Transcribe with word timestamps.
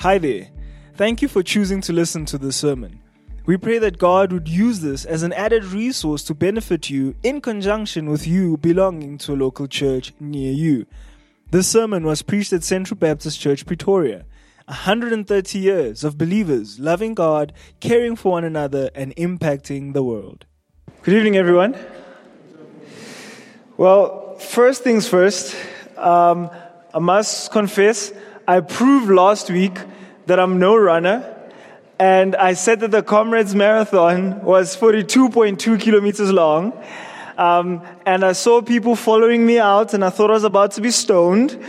Hi 0.00 0.16
there. 0.16 0.48
Thank 0.94 1.20
you 1.20 1.28
for 1.28 1.42
choosing 1.42 1.82
to 1.82 1.92
listen 1.92 2.24
to 2.24 2.38
this 2.38 2.56
sermon. 2.56 3.02
We 3.44 3.58
pray 3.58 3.76
that 3.80 3.98
God 3.98 4.32
would 4.32 4.48
use 4.48 4.80
this 4.80 5.04
as 5.04 5.22
an 5.22 5.34
added 5.34 5.62
resource 5.62 6.24
to 6.24 6.34
benefit 6.34 6.88
you 6.88 7.14
in 7.22 7.42
conjunction 7.42 8.08
with 8.08 8.26
you 8.26 8.56
belonging 8.56 9.18
to 9.18 9.34
a 9.34 9.36
local 9.36 9.66
church 9.66 10.14
near 10.18 10.52
you. 10.52 10.86
This 11.50 11.68
sermon 11.68 12.04
was 12.04 12.22
preached 12.22 12.54
at 12.54 12.64
Central 12.64 12.96
Baptist 12.96 13.38
Church, 13.38 13.66
Pretoria. 13.66 14.24
130 14.68 15.58
years 15.58 16.02
of 16.02 16.16
believers 16.16 16.80
loving 16.80 17.12
God, 17.12 17.52
caring 17.80 18.16
for 18.16 18.32
one 18.32 18.44
another, 18.44 18.88
and 18.94 19.14
impacting 19.16 19.92
the 19.92 20.02
world. 20.02 20.46
Good 21.02 21.12
evening, 21.12 21.36
everyone. 21.36 21.76
Well, 23.76 24.36
first 24.36 24.82
things 24.82 25.06
first, 25.06 25.54
um, 25.98 26.48
I 26.94 27.00
must 27.00 27.52
confess, 27.52 28.14
I 28.46 28.60
proved 28.60 29.10
last 29.10 29.50
week 29.50 29.78
that 30.26 30.40
I'm 30.40 30.58
no 30.58 30.76
runner. 30.76 31.36
And 31.98 32.34
I 32.34 32.54
said 32.54 32.80
that 32.80 32.92
the 32.92 33.02
Comrades 33.02 33.54
Marathon 33.54 34.42
was 34.42 34.76
42.2 34.76 35.78
kilometers 35.80 36.32
long. 36.32 36.72
Um, 37.36 37.82
and 38.06 38.24
I 38.24 38.32
saw 38.32 38.62
people 38.62 38.96
following 38.96 39.44
me 39.46 39.58
out, 39.58 39.94
and 39.94 40.04
I 40.04 40.10
thought 40.10 40.30
I 40.30 40.34
was 40.34 40.44
about 40.44 40.72
to 40.72 40.80
be 40.80 40.90
stoned. 40.90 41.62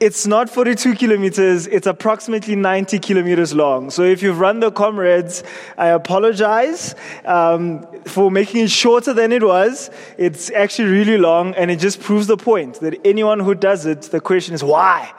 It's 0.00 0.26
not 0.26 0.50
42 0.50 0.96
kilometers, 0.96 1.66
it's 1.66 1.86
approximately 1.86 2.56
90 2.56 2.98
kilometers 2.98 3.54
long. 3.54 3.90
So 3.90 4.02
if 4.02 4.22
you've 4.22 4.40
run 4.40 4.60
the 4.60 4.70
Comrades, 4.70 5.44
I 5.78 5.88
apologize 5.88 6.94
um, 7.24 7.86
for 8.04 8.30
making 8.30 8.64
it 8.64 8.70
shorter 8.70 9.14
than 9.14 9.30
it 9.32 9.42
was. 9.42 9.90
It's 10.18 10.50
actually 10.50 10.88
really 10.90 11.16
long, 11.16 11.54
and 11.54 11.70
it 11.70 11.78
just 11.78 12.00
proves 12.00 12.26
the 12.26 12.36
point 12.36 12.80
that 12.80 13.00
anyone 13.04 13.40
who 13.40 13.54
does 13.54 13.86
it, 13.86 14.02
the 14.02 14.20
question 14.20 14.54
is 14.54 14.64
why? 14.64 15.10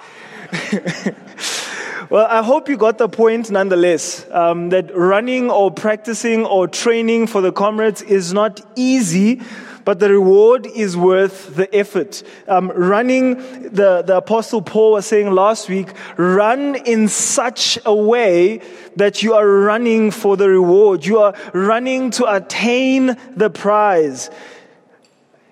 well, 2.09 2.27
I 2.29 2.43
hope 2.43 2.69
you 2.69 2.77
got 2.77 2.97
the 2.97 3.09
point 3.09 3.49
nonetheless 3.49 4.25
um, 4.31 4.69
that 4.69 4.95
running 4.95 5.49
or 5.49 5.71
practicing 5.71 6.45
or 6.45 6.67
training 6.67 7.27
for 7.27 7.41
the 7.41 7.51
comrades 7.51 8.01
is 8.01 8.33
not 8.33 8.61
easy, 8.75 9.41
but 9.85 9.99
the 9.99 10.09
reward 10.09 10.65
is 10.65 10.97
worth 10.97 11.55
the 11.55 11.73
effort. 11.75 12.23
Um, 12.47 12.71
running, 12.75 13.35
the, 13.69 14.03
the 14.05 14.17
Apostle 14.17 14.61
Paul 14.61 14.93
was 14.93 15.05
saying 15.05 15.31
last 15.31 15.69
week, 15.69 15.89
run 16.17 16.75
in 16.75 17.07
such 17.07 17.77
a 17.85 17.93
way 17.93 18.61
that 18.95 19.23
you 19.23 19.33
are 19.33 19.47
running 19.47 20.11
for 20.11 20.37
the 20.37 20.49
reward. 20.49 21.05
You 21.05 21.19
are 21.19 21.33
running 21.53 22.11
to 22.11 22.33
attain 22.33 23.17
the 23.35 23.49
prize. 23.49 24.29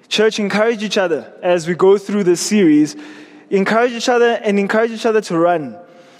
Church, 0.07 0.39
encourage 0.39 0.83
each 0.83 0.97
other 0.97 1.33
as 1.41 1.67
we 1.67 1.73
go 1.73 1.97
through 1.97 2.23
this 2.23 2.41
series 2.41 2.95
encourage 3.53 3.91
each 3.91 4.09
other 4.09 4.39
and 4.43 4.59
encourage 4.59 4.91
each 4.91 5.05
other 5.05 5.21
to 5.21 5.37
run. 5.37 5.77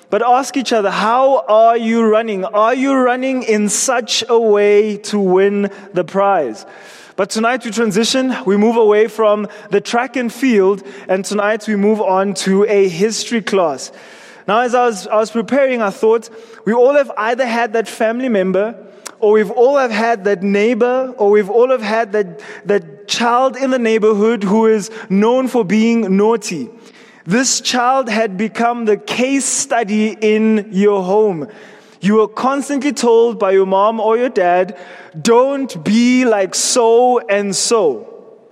But 0.10 0.22
ask 0.22 0.56
each 0.56 0.72
other, 0.72 0.92
how 0.92 1.44
are 1.48 1.76
you 1.76 2.04
running? 2.04 2.46
Are 2.46 2.76
you 2.76 2.94
running 2.94 3.42
in 3.42 3.70
such 3.70 4.24
a 4.30 4.40
way 4.40 4.98
to 4.98 5.18
win 5.18 5.72
the 5.94 6.04
prize? 6.04 6.68
But 7.16 7.32
tonight 7.32 7.66
we 7.66 7.72
transition, 7.72 8.36
we 8.46 8.56
move 8.56 8.76
away 8.76 9.08
from 9.08 9.48
the 9.72 9.82
track 9.82 10.16
and 10.16 10.32
field, 10.32 10.84
and 11.08 11.26
tonight 11.26 11.68
we 11.68 11.76
move 11.76 12.02
on 12.02 12.36
to 12.46 12.66
a 12.66 12.88
history 12.88 13.42
class. 13.42 13.92
Now, 14.48 14.60
as 14.60 14.76
I 14.76 14.86
was, 14.86 15.08
I 15.08 15.16
was 15.16 15.32
preparing, 15.32 15.82
I 15.82 15.90
thought 15.90 16.30
we 16.66 16.74
all 16.74 16.94
have 16.94 17.12
either 17.18 17.46
had 17.46 17.74
that 17.74 17.88
family 17.88 18.30
member, 18.30 18.76
or 19.20 19.32
we've 19.32 19.52
all 19.52 19.78
have 19.78 19.92
had 19.92 20.26
that 20.26 20.44
neighbor, 20.44 21.16
or 21.18 21.32
we've 21.32 21.50
all 21.50 21.70
have 21.70 21.82
had 21.82 22.12
that, 22.12 22.42
that 22.66 23.08
child 23.08 23.58
in 23.58 23.72
the 23.72 23.80
neighborhood 23.80 24.44
who 24.44 24.68
is 24.68 24.92
known 25.10 25.48
for 25.48 25.64
being 25.64 26.18
naughty. 26.18 26.70
This 27.26 27.62
child 27.62 28.10
had 28.10 28.38
become 28.38 28.86
the 28.86 28.98
case 28.98 29.46
study 29.46 30.18
in 30.20 30.70
your 30.72 31.04
home. 31.04 31.48
You 32.02 32.16
were 32.16 32.28
constantly 32.28 32.92
told 32.92 33.40
by 33.40 33.52
your 33.52 33.66
mom 33.66 34.02
or 34.02 34.18
your 34.18 34.30
dad, 34.30 34.78
don't 35.20 35.84
be 35.86 36.26
like 36.26 36.54
so 36.54 37.20
and 37.20 37.56
so. 37.56 38.10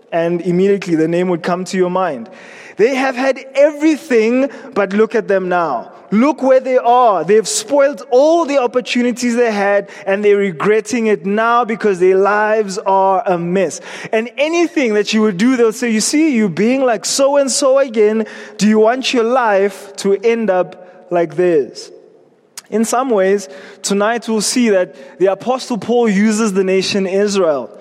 And 0.09 0.41
immediately 0.41 0.95
the 0.95 1.09
name 1.09 1.27
would 1.27 1.43
come 1.43 1.65
to 1.65 1.77
your 1.77 1.89
mind. 1.89 2.29
They 2.77 2.95
have 2.95 3.15
had 3.15 3.37
everything, 3.55 4.49
but 4.73 4.93
look 4.93 5.15
at 5.15 5.27
them 5.27 5.49
now. 5.49 5.93
Look 6.11 6.43
where 6.43 6.59
they 6.59 6.77
are. 6.77 7.23
They've 7.23 7.47
spoiled 7.47 8.05
all 8.11 8.45
the 8.45 8.57
opportunities 8.57 9.35
they 9.35 9.51
had 9.51 9.89
and 10.05 10.23
they're 10.23 10.35
regretting 10.35 11.07
it 11.07 11.25
now 11.25 11.63
because 11.63 11.99
their 11.99 12.17
lives 12.17 12.77
are 12.79 13.23
a 13.25 13.37
mess. 13.37 13.79
And 14.11 14.29
anything 14.37 14.93
that 14.95 15.13
you 15.13 15.21
would 15.21 15.37
do, 15.37 15.55
they'll 15.55 15.71
say, 15.71 15.89
you 15.89 16.01
see, 16.01 16.35
you 16.35 16.49
being 16.49 16.83
like 16.83 17.05
so 17.05 17.37
and 17.37 17.49
so 17.49 17.79
again. 17.79 18.27
Do 18.57 18.67
you 18.67 18.79
want 18.79 19.13
your 19.13 19.23
life 19.23 19.95
to 19.97 20.17
end 20.17 20.49
up 20.49 21.07
like 21.11 21.37
this? 21.37 21.91
In 22.69 22.83
some 22.83 23.09
ways, 23.09 23.47
tonight 23.81 24.27
we'll 24.27 24.41
see 24.41 24.69
that 24.69 25.17
the 25.17 25.27
apostle 25.27 25.77
Paul 25.77 26.09
uses 26.09 26.53
the 26.53 26.63
nation 26.63 27.07
Israel 27.07 27.77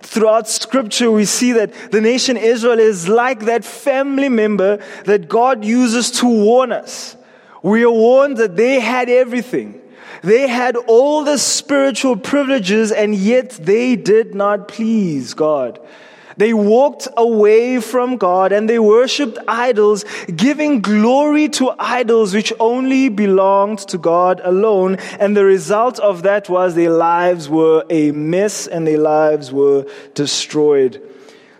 throughout 0.00 0.48
scripture, 0.48 1.10
we 1.10 1.24
see 1.24 1.52
that 1.52 1.90
the 1.90 2.00
nation 2.00 2.36
Israel 2.36 2.78
is 2.78 3.08
like 3.08 3.40
that 3.46 3.64
family 3.64 4.28
member 4.28 4.78
that 5.04 5.28
God 5.28 5.64
uses 5.64 6.12
to 6.12 6.26
warn 6.26 6.70
us. 6.70 7.16
We 7.62 7.84
are 7.84 7.90
warned 7.90 8.36
that 8.38 8.56
they 8.56 8.80
had 8.80 9.08
everything. 9.08 9.80
They 10.22 10.48
had 10.48 10.76
all 10.76 11.24
the 11.24 11.38
spiritual 11.38 12.16
privileges 12.16 12.92
and 12.92 13.14
yet 13.14 13.50
they 13.50 13.96
did 13.96 14.34
not 14.34 14.68
please 14.68 15.34
God. 15.34 15.80
They 16.36 16.52
walked 16.52 17.08
away 17.16 17.80
from 17.80 18.18
God 18.18 18.52
and 18.52 18.68
they 18.68 18.78
worshiped 18.78 19.38
idols, 19.48 20.04
giving 20.34 20.82
glory 20.82 21.48
to 21.50 21.72
idols 21.78 22.34
which 22.34 22.52
only 22.60 23.08
belonged 23.08 23.78
to 23.88 23.98
God 23.98 24.42
alone. 24.44 24.96
And 25.18 25.34
the 25.34 25.46
result 25.46 25.98
of 25.98 26.24
that 26.24 26.50
was 26.50 26.74
their 26.74 26.90
lives 26.90 27.48
were 27.48 27.84
a 27.88 28.10
mess 28.10 28.66
and 28.66 28.86
their 28.86 28.98
lives 28.98 29.50
were 29.50 29.86
destroyed. 30.14 31.00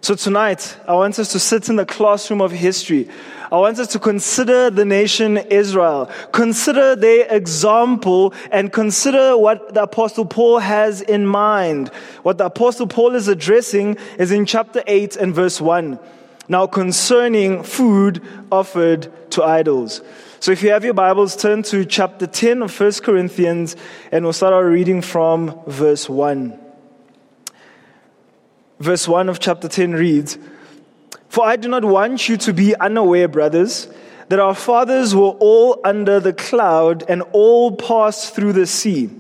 So 0.02 0.14
tonight, 0.14 0.76
I 0.86 0.92
want 0.92 1.18
us 1.18 1.32
to 1.32 1.38
sit 1.38 1.68
in 1.70 1.76
the 1.76 1.86
classroom 1.86 2.42
of 2.42 2.52
history. 2.52 3.08
I 3.50 3.58
want 3.58 3.78
us 3.78 3.88
to 3.88 4.00
consider 4.00 4.70
the 4.70 4.84
nation 4.84 5.36
Israel, 5.36 6.10
consider 6.32 6.96
their 6.96 7.32
example, 7.32 8.34
and 8.50 8.72
consider 8.72 9.38
what 9.38 9.72
the 9.72 9.84
Apostle 9.84 10.24
Paul 10.24 10.58
has 10.58 11.00
in 11.00 11.26
mind. 11.26 11.88
What 12.22 12.38
the 12.38 12.46
Apostle 12.46 12.88
Paul 12.88 13.14
is 13.14 13.28
addressing 13.28 13.98
is 14.18 14.32
in 14.32 14.46
chapter 14.46 14.82
8 14.86 15.16
and 15.16 15.32
verse 15.32 15.60
1. 15.60 15.98
Now, 16.48 16.66
concerning 16.66 17.62
food 17.62 18.22
offered 18.50 19.12
to 19.32 19.42
idols. 19.44 20.02
So, 20.40 20.52
if 20.52 20.62
you 20.62 20.70
have 20.70 20.84
your 20.84 20.94
Bibles, 20.94 21.36
turn 21.36 21.62
to 21.64 21.84
chapter 21.84 22.26
10 22.26 22.62
of 22.62 22.80
1 22.80 22.92
Corinthians, 23.02 23.74
and 24.12 24.24
we'll 24.24 24.32
start 24.32 24.52
our 24.52 24.68
reading 24.68 25.02
from 25.02 25.60
verse 25.66 26.08
1. 26.08 26.58
Verse 28.78 29.08
1 29.08 29.28
of 29.28 29.40
chapter 29.40 29.68
10 29.68 29.92
reads, 29.92 30.38
for 31.28 31.44
I 31.44 31.56
do 31.56 31.68
not 31.68 31.84
want 31.84 32.28
you 32.28 32.36
to 32.38 32.52
be 32.52 32.74
unaware, 32.76 33.28
brothers, 33.28 33.88
that 34.28 34.38
our 34.38 34.54
fathers 34.54 35.14
were 35.14 35.36
all 35.38 35.80
under 35.84 36.20
the 36.20 36.32
cloud 36.32 37.04
and 37.08 37.22
all 37.32 37.76
passed 37.76 38.34
through 38.34 38.52
the 38.52 38.66
sea. 38.66 39.10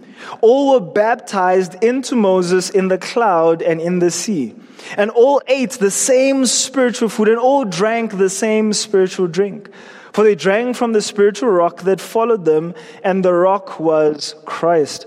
All 0.40 0.72
were 0.72 0.92
baptized 0.92 1.82
into 1.82 2.16
Moses 2.16 2.70
in 2.70 2.88
the 2.88 2.98
cloud 2.98 3.62
and 3.62 3.80
in 3.80 3.98
the 3.98 4.10
sea. 4.10 4.54
And 4.96 5.10
all 5.10 5.42
ate 5.46 5.72
the 5.72 5.90
same 5.90 6.46
spiritual 6.46 7.08
food 7.08 7.28
and 7.28 7.38
all 7.38 7.64
drank 7.64 8.16
the 8.16 8.30
same 8.30 8.72
spiritual 8.72 9.26
drink. 9.26 9.70
For 10.12 10.24
they 10.24 10.34
drank 10.34 10.76
from 10.76 10.92
the 10.92 11.02
spiritual 11.02 11.50
rock 11.50 11.82
that 11.82 12.00
followed 12.00 12.46
them, 12.46 12.74
and 13.04 13.22
the 13.22 13.34
rock 13.34 13.78
was 13.78 14.34
Christ. 14.46 15.06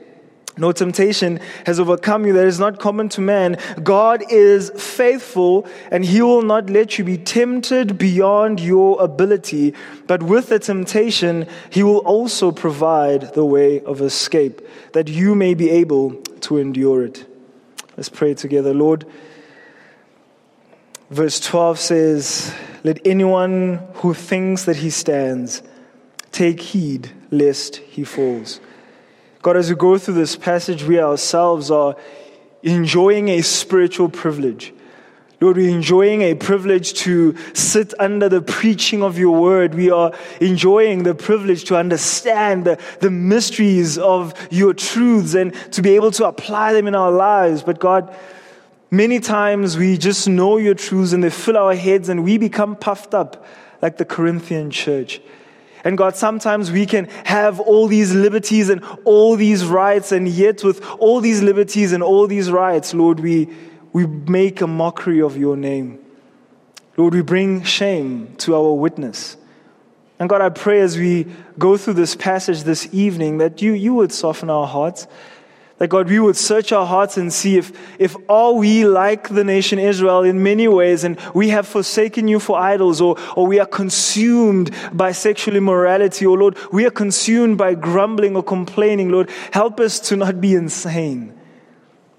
No 0.57 0.73
temptation 0.73 1.39
has 1.65 1.79
overcome 1.79 2.25
you 2.25 2.33
that 2.33 2.45
is 2.45 2.59
not 2.59 2.79
common 2.79 3.07
to 3.09 3.21
man. 3.21 3.57
God 3.83 4.23
is 4.29 4.69
faithful 4.71 5.65
and 5.91 6.03
he 6.03 6.21
will 6.21 6.41
not 6.41 6.69
let 6.69 6.97
you 6.97 7.05
be 7.05 7.17
tempted 7.17 7.97
beyond 7.97 8.59
your 8.59 9.01
ability. 9.01 9.73
But 10.07 10.23
with 10.23 10.49
the 10.49 10.59
temptation, 10.59 11.47
he 11.69 11.83
will 11.83 11.99
also 11.99 12.51
provide 12.51 13.33
the 13.33 13.45
way 13.45 13.79
of 13.81 14.01
escape 14.01 14.61
that 14.91 15.07
you 15.07 15.35
may 15.35 15.53
be 15.53 15.69
able 15.69 16.15
to 16.41 16.57
endure 16.57 17.05
it. 17.05 17.25
Let's 17.95 18.09
pray 18.09 18.33
together. 18.33 18.73
Lord, 18.73 19.05
verse 21.09 21.39
12 21.39 21.79
says, 21.79 22.53
Let 22.83 22.99
anyone 23.05 23.79
who 23.95 24.13
thinks 24.13 24.65
that 24.65 24.77
he 24.77 24.89
stands 24.89 25.61
take 26.33 26.59
heed 26.59 27.11
lest 27.29 27.77
he 27.77 28.03
falls. 28.03 28.59
God, 29.41 29.57
as 29.57 29.69
we 29.69 29.75
go 29.75 29.97
through 29.97 30.13
this 30.13 30.35
passage, 30.35 30.83
we 30.83 30.99
ourselves 30.99 31.71
are 31.71 31.95
enjoying 32.61 33.29
a 33.29 33.41
spiritual 33.41 34.07
privilege. 34.07 34.71
Lord, 35.39 35.57
we're 35.57 35.75
enjoying 35.75 36.21
a 36.21 36.35
privilege 36.35 36.93
to 36.93 37.35
sit 37.55 37.95
under 37.99 38.29
the 38.29 38.43
preaching 38.43 39.01
of 39.01 39.17
your 39.17 39.41
word. 39.41 39.73
We 39.73 39.89
are 39.89 40.13
enjoying 40.39 41.01
the 41.01 41.15
privilege 41.15 41.63
to 41.65 41.77
understand 41.77 42.65
the, 42.65 42.79
the 42.99 43.09
mysteries 43.09 43.97
of 43.97 44.35
your 44.51 44.75
truths 44.75 45.33
and 45.33 45.55
to 45.71 45.81
be 45.81 45.95
able 45.95 46.11
to 46.11 46.27
apply 46.27 46.73
them 46.73 46.85
in 46.85 46.93
our 46.93 47.11
lives. 47.11 47.63
But 47.63 47.79
God, 47.79 48.15
many 48.91 49.19
times 49.19 49.75
we 49.75 49.97
just 49.97 50.27
know 50.27 50.57
your 50.57 50.75
truths 50.75 51.13
and 51.13 51.23
they 51.23 51.31
fill 51.31 51.57
our 51.57 51.73
heads 51.73 52.09
and 52.09 52.23
we 52.23 52.37
become 52.37 52.75
puffed 52.75 53.15
up 53.15 53.43
like 53.81 53.97
the 53.97 54.05
Corinthian 54.05 54.69
church. 54.69 55.19
And 55.83 55.97
God, 55.97 56.15
sometimes 56.15 56.71
we 56.71 56.85
can 56.85 57.05
have 57.25 57.59
all 57.59 57.87
these 57.87 58.13
liberties 58.13 58.69
and 58.69 58.83
all 59.03 59.35
these 59.35 59.65
rights, 59.65 60.11
and 60.11 60.27
yet 60.27 60.63
with 60.63 60.85
all 60.99 61.21
these 61.21 61.41
liberties 61.41 61.91
and 61.91 62.03
all 62.03 62.27
these 62.27 62.51
rights, 62.51 62.93
Lord, 62.93 63.19
we, 63.19 63.49
we 63.91 64.05
make 64.05 64.61
a 64.61 64.67
mockery 64.67 65.21
of 65.21 65.37
your 65.37 65.57
name. 65.57 65.99
Lord, 66.97 67.13
we 67.13 67.21
bring 67.21 67.63
shame 67.63 68.35
to 68.39 68.55
our 68.55 68.73
witness. 68.73 69.37
And 70.19 70.29
God, 70.29 70.41
I 70.41 70.49
pray 70.49 70.81
as 70.81 70.97
we 70.97 71.25
go 71.57 71.77
through 71.77 71.95
this 71.95 72.15
passage 72.15 72.61
this 72.61 72.87
evening 72.93 73.39
that 73.39 73.61
you, 73.61 73.73
you 73.73 73.95
would 73.95 74.11
soften 74.11 74.51
our 74.51 74.67
hearts, 74.67 75.07
that 75.81 75.87
God, 75.87 76.09
we 76.09 76.19
would 76.19 76.37
search 76.37 76.71
our 76.71 76.85
hearts 76.85 77.17
and 77.17 77.33
see 77.33 77.57
if, 77.57 77.71
if 77.97 78.15
are 78.29 78.53
we 78.53 78.85
like 78.85 79.29
the 79.29 79.43
nation 79.43 79.79
Israel 79.79 80.21
in 80.21 80.43
many 80.43 80.67
ways 80.67 81.03
and 81.03 81.19
we 81.33 81.49
have 81.49 81.67
forsaken 81.67 82.27
you 82.27 82.39
for 82.39 82.59
idols 82.59 83.01
or, 83.01 83.17
or 83.35 83.47
we 83.47 83.59
are 83.59 83.65
consumed 83.65 84.69
by 84.93 85.11
sexual 85.11 85.55
immorality 85.55 86.23
or 86.23 86.37
Lord, 86.37 86.55
we 86.71 86.85
are 86.85 86.91
consumed 86.91 87.57
by 87.57 87.73
grumbling 87.73 88.35
or 88.35 88.43
complaining. 88.43 89.09
Lord, 89.09 89.31
help 89.51 89.79
us 89.79 89.99
to 90.01 90.15
not 90.15 90.39
be 90.39 90.53
insane. 90.53 91.35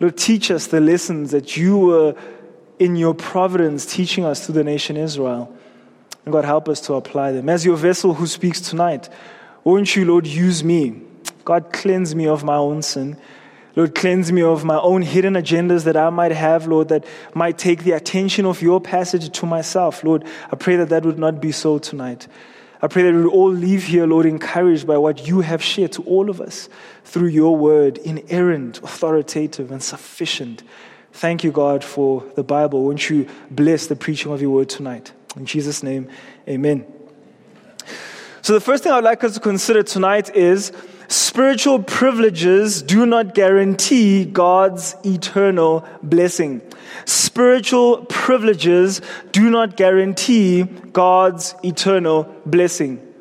Lord, 0.00 0.16
teach 0.16 0.50
us 0.50 0.66
the 0.66 0.80
lessons 0.80 1.30
that 1.30 1.56
you 1.56 1.78
were 1.78 2.16
in 2.80 2.96
your 2.96 3.14
providence 3.14 3.86
teaching 3.86 4.24
us 4.24 4.44
to 4.46 4.50
the 4.50 4.64
nation 4.64 4.96
Israel. 4.96 5.56
And 6.24 6.32
God, 6.32 6.44
help 6.44 6.68
us 6.68 6.80
to 6.80 6.94
apply 6.94 7.30
them. 7.30 7.48
As 7.48 7.64
your 7.64 7.76
vessel 7.76 8.14
who 8.14 8.26
speaks 8.26 8.60
tonight, 8.60 9.08
won't 9.62 9.94
you, 9.94 10.04
Lord, 10.04 10.26
use 10.26 10.64
me? 10.64 11.00
God, 11.44 11.72
cleanse 11.72 12.12
me 12.16 12.26
of 12.26 12.42
my 12.42 12.56
own 12.56 12.82
sin. 12.82 13.16
Lord, 13.74 13.94
cleanse 13.94 14.30
me 14.30 14.42
of 14.42 14.64
my 14.64 14.78
own 14.78 15.02
hidden 15.02 15.34
agendas 15.34 15.84
that 15.84 15.96
I 15.96 16.10
might 16.10 16.32
have, 16.32 16.66
Lord, 16.66 16.88
that 16.88 17.06
might 17.34 17.56
take 17.56 17.84
the 17.84 17.92
attention 17.92 18.44
of 18.44 18.60
your 18.60 18.80
passage 18.80 19.30
to 19.38 19.46
myself. 19.46 20.04
Lord, 20.04 20.24
I 20.50 20.56
pray 20.56 20.76
that 20.76 20.90
that 20.90 21.04
would 21.04 21.18
not 21.18 21.40
be 21.40 21.52
so 21.52 21.78
tonight. 21.78 22.28
I 22.82 22.88
pray 22.88 23.04
that 23.04 23.14
we 23.14 23.22
would 23.22 23.32
all 23.32 23.50
leave 23.50 23.84
here, 23.84 24.06
Lord, 24.06 24.26
encouraged 24.26 24.86
by 24.86 24.98
what 24.98 25.26
you 25.26 25.40
have 25.40 25.62
shared 25.62 25.92
to 25.92 26.02
all 26.02 26.28
of 26.28 26.40
us 26.40 26.68
through 27.04 27.28
your 27.28 27.56
word, 27.56 27.96
inerrant, 27.98 28.78
authoritative, 28.78 29.70
and 29.70 29.82
sufficient. 29.82 30.62
Thank 31.12 31.44
you, 31.44 31.52
God, 31.52 31.84
for 31.84 32.24
the 32.34 32.42
Bible. 32.42 32.84
Won't 32.84 33.08
you 33.08 33.28
bless 33.50 33.86
the 33.86 33.96
preaching 33.96 34.32
of 34.32 34.42
your 34.42 34.50
word 34.50 34.68
tonight? 34.68 35.12
In 35.36 35.46
Jesus' 35.46 35.82
name, 35.82 36.08
amen. 36.48 36.84
So, 38.42 38.54
the 38.54 38.60
first 38.60 38.82
thing 38.82 38.92
I'd 38.92 39.04
like 39.04 39.22
us 39.22 39.34
to 39.34 39.40
consider 39.40 39.84
tonight 39.84 40.34
is 40.34 40.72
spiritual 41.12 41.82
privileges 41.82 42.82
do 42.82 43.04
not 43.04 43.34
guarantee 43.34 44.24
God's 44.24 44.96
eternal 45.04 45.84
blessing. 46.02 46.62
Spiritual 47.04 48.06
privileges 48.06 49.02
do 49.30 49.50
not 49.50 49.76
guarantee 49.76 50.62
God's 50.62 51.54
eternal 51.62 52.24
blessing. 52.46 53.11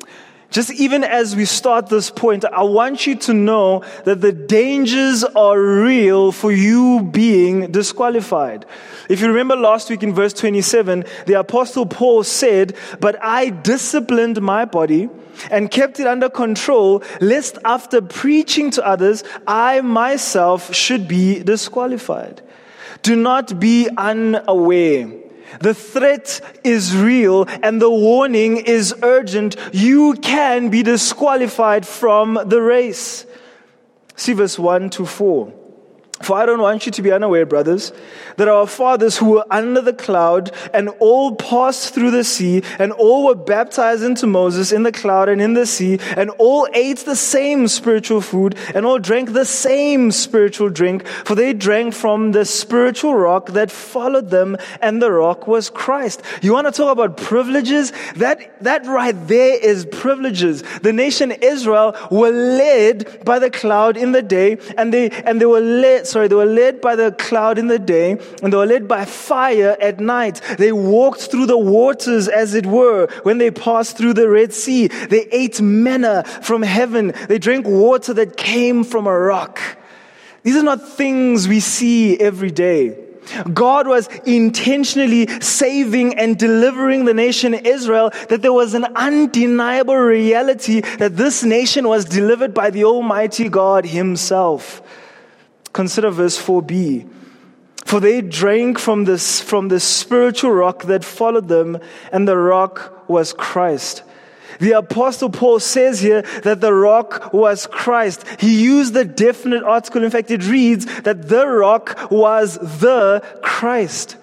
Just 0.52 0.70
even 0.74 1.02
as 1.02 1.34
we 1.34 1.46
start 1.46 1.86
this 1.86 2.10
point, 2.10 2.44
I 2.44 2.62
want 2.62 3.06
you 3.06 3.14
to 3.14 3.32
know 3.32 3.82
that 4.04 4.20
the 4.20 4.32
dangers 4.32 5.24
are 5.24 5.58
real 5.58 6.30
for 6.30 6.52
you 6.52 7.08
being 7.10 7.72
disqualified. 7.72 8.66
If 9.08 9.22
you 9.22 9.28
remember 9.28 9.56
last 9.56 9.88
week 9.88 10.02
in 10.02 10.12
verse 10.12 10.34
27, 10.34 11.06
the 11.24 11.40
apostle 11.40 11.86
Paul 11.86 12.22
said, 12.22 12.76
but 13.00 13.16
I 13.24 13.48
disciplined 13.48 14.42
my 14.42 14.66
body 14.66 15.08
and 15.50 15.70
kept 15.70 15.98
it 16.00 16.06
under 16.06 16.28
control, 16.28 17.02
lest 17.22 17.56
after 17.64 18.02
preaching 18.02 18.70
to 18.72 18.86
others, 18.86 19.24
I 19.46 19.80
myself 19.80 20.74
should 20.74 21.08
be 21.08 21.42
disqualified. 21.42 22.42
Do 23.00 23.16
not 23.16 23.58
be 23.58 23.88
unaware 23.96 25.21
the 25.60 25.74
threat 25.74 26.40
is 26.64 26.96
real 26.96 27.46
and 27.62 27.80
the 27.80 27.90
warning 27.90 28.56
is 28.56 28.94
urgent. 29.02 29.56
You 29.72 30.14
can 30.14 30.70
be 30.70 30.82
disqualified 30.82 31.86
from 31.86 32.38
the 32.46 32.60
race. 32.60 33.26
See 34.16 34.32
verse 34.32 34.58
1 34.58 34.90
to 34.90 35.06
4. 35.06 35.61
For 36.22 36.36
I 36.36 36.46
don't 36.46 36.60
want 36.60 36.86
you 36.86 36.92
to 36.92 37.02
be 37.02 37.10
unaware, 37.10 37.44
brothers, 37.44 37.92
that 38.36 38.48
our 38.48 38.66
fathers 38.66 39.18
who 39.18 39.30
were 39.30 39.44
under 39.50 39.80
the 39.80 39.92
cloud 39.92 40.52
and 40.72 40.88
all 41.00 41.34
passed 41.34 41.94
through 41.94 42.12
the 42.12 42.24
sea 42.24 42.62
and 42.78 42.92
all 42.92 43.26
were 43.26 43.34
baptized 43.34 44.02
into 44.02 44.26
Moses 44.26 44.72
in 44.72 44.84
the 44.84 44.92
cloud 44.92 45.28
and 45.28 45.42
in 45.42 45.54
the 45.54 45.66
sea 45.66 45.98
and 46.16 46.30
all 46.38 46.68
ate 46.74 46.98
the 46.98 47.16
same 47.16 47.66
spiritual 47.68 48.20
food 48.20 48.56
and 48.74 48.86
all 48.86 48.98
drank 48.98 49.32
the 49.32 49.44
same 49.44 50.10
spiritual 50.10 50.68
drink, 50.68 51.06
for 51.06 51.34
they 51.34 51.52
drank 51.52 51.94
from 51.94 52.32
the 52.32 52.44
spiritual 52.44 53.14
rock 53.14 53.46
that 53.50 53.70
followed 53.70 54.30
them 54.30 54.56
and 54.80 55.02
the 55.02 55.10
rock 55.10 55.46
was 55.46 55.70
Christ. 55.70 56.22
You 56.40 56.52
want 56.52 56.66
to 56.66 56.72
talk 56.72 56.92
about 56.92 57.16
privileges? 57.16 57.92
That, 58.16 58.62
that 58.62 58.86
right 58.86 59.16
there 59.26 59.58
is 59.58 59.86
privileges. 59.86 60.62
The 60.82 60.92
nation 60.92 61.32
Israel 61.32 61.96
were 62.10 62.30
led 62.30 63.24
by 63.24 63.38
the 63.38 63.50
cloud 63.50 63.96
in 63.96 64.12
the 64.12 64.22
day 64.22 64.58
and 64.78 64.92
they, 64.92 65.10
and 65.10 65.40
they 65.40 65.46
were 65.46 65.60
led, 65.60 66.06
sorry, 66.12 66.28
they 66.28 66.34
were 66.34 66.44
led 66.44 66.80
by 66.80 66.94
the 66.94 67.12
cloud 67.12 67.58
in 67.58 67.66
the 67.66 67.78
day, 67.78 68.12
and 68.42 68.52
they 68.52 68.56
were 68.56 68.66
led 68.66 68.86
by 68.86 69.04
fire 69.04 69.76
at 69.80 69.98
night. 69.98 70.40
They 70.58 70.70
walked 70.72 71.22
through 71.22 71.46
the 71.46 71.58
waters, 71.58 72.28
as 72.28 72.54
it 72.54 72.66
were, 72.66 73.08
when 73.22 73.38
they 73.38 73.50
passed 73.50 73.96
through 73.96 74.14
the 74.14 74.28
Red 74.28 74.52
Sea. 74.52 74.88
They 74.88 75.26
ate 75.32 75.60
manna 75.60 76.24
from 76.24 76.62
heaven. 76.62 77.14
They 77.28 77.38
drank 77.38 77.66
water 77.66 78.12
that 78.14 78.36
came 78.36 78.84
from 78.84 79.06
a 79.06 79.18
rock. 79.18 79.60
These 80.42 80.56
are 80.56 80.62
not 80.62 80.86
things 80.86 81.48
we 81.48 81.60
see 81.60 82.18
every 82.18 82.50
day. 82.50 82.98
God 83.52 83.86
was 83.86 84.08
intentionally 84.26 85.28
saving 85.40 86.18
and 86.18 86.36
delivering 86.36 87.04
the 87.04 87.14
nation 87.14 87.54
Israel, 87.54 88.10
that 88.28 88.42
there 88.42 88.52
was 88.52 88.74
an 88.74 88.84
undeniable 88.96 89.96
reality 89.96 90.80
that 90.98 91.16
this 91.16 91.44
nation 91.44 91.86
was 91.88 92.04
delivered 92.04 92.52
by 92.52 92.70
the 92.70 92.84
Almighty 92.84 93.48
God 93.48 93.86
Himself. 93.86 94.82
Consider 95.72 96.10
verse 96.10 96.40
4b. 96.40 97.08
For 97.84 98.00
they 98.00 98.20
drank 98.22 98.78
from 98.78 99.04
this, 99.04 99.40
from 99.40 99.68
the 99.68 99.80
spiritual 99.80 100.52
rock 100.52 100.84
that 100.84 101.04
followed 101.04 101.48
them, 101.48 101.78
and 102.10 102.26
the 102.26 102.36
rock 102.36 103.08
was 103.08 103.32
Christ. 103.32 104.02
The 104.60 104.72
apostle 104.72 105.30
Paul 105.30 105.60
says 105.60 106.00
here 106.00 106.22
that 106.42 106.60
the 106.60 106.72
rock 106.72 107.32
was 107.32 107.66
Christ. 107.66 108.24
He 108.38 108.62
used 108.62 108.94
the 108.94 109.04
definite 109.04 109.64
article. 109.64 110.04
In 110.04 110.10
fact, 110.10 110.30
it 110.30 110.44
reads 110.44 110.86
that 111.02 111.28
the 111.28 111.46
rock 111.46 112.10
was 112.10 112.58
the 112.58 113.24
Christ. 113.42 114.16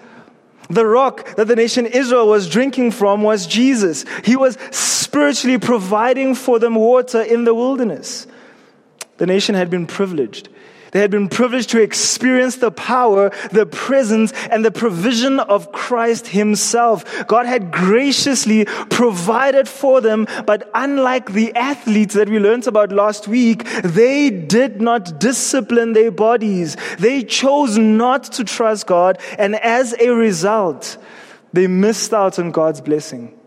The 0.69 0.85
rock 0.85 1.35
that 1.35 1.47
the 1.47 1.55
nation 1.55 1.87
Israel 1.87 2.27
was 2.27 2.47
drinking 2.47 2.91
from 2.91 3.23
was 3.23 3.47
Jesus. 3.47 4.05
He 4.23 4.35
was 4.35 4.57
spiritually 4.71 5.57
providing 5.57 6.35
for 6.35 6.59
them 6.59 6.75
water 6.75 7.21
in 7.21 7.43
the 7.43 7.55
wilderness. 7.55 8.27
The 9.17 9.25
nation 9.25 9.55
had 9.55 9.69
been 9.69 9.87
privileged. 9.87 10.47
They 10.91 10.99
had 10.99 11.11
been 11.11 11.29
privileged 11.29 11.69
to 11.71 11.81
experience 11.81 12.57
the 12.57 12.71
power, 12.71 13.31
the 13.51 13.65
presence, 13.65 14.31
and 14.49 14.65
the 14.65 14.71
provision 14.71 15.39
of 15.39 15.71
Christ 15.71 16.27
Himself. 16.27 17.27
God 17.27 17.45
had 17.45 17.71
graciously 17.71 18.65
provided 18.89 19.67
for 19.67 20.01
them, 20.01 20.27
but 20.45 20.69
unlike 20.73 21.33
the 21.33 21.53
athletes 21.55 22.15
that 22.15 22.29
we 22.29 22.39
learned 22.39 22.67
about 22.67 22.91
last 22.91 23.27
week, 23.27 23.65
they 23.83 24.29
did 24.29 24.81
not 24.81 25.19
discipline 25.19 25.93
their 25.93 26.11
bodies. 26.11 26.75
They 26.97 27.23
chose 27.23 27.77
not 27.77 28.23
to 28.33 28.43
trust 28.43 28.87
God, 28.87 29.19
and 29.37 29.55
as 29.55 29.95
a 29.99 30.09
result, 30.09 30.97
they 31.53 31.67
missed 31.67 32.13
out 32.13 32.39
on 32.39 32.51
God's 32.51 32.81
blessing. 32.81 33.38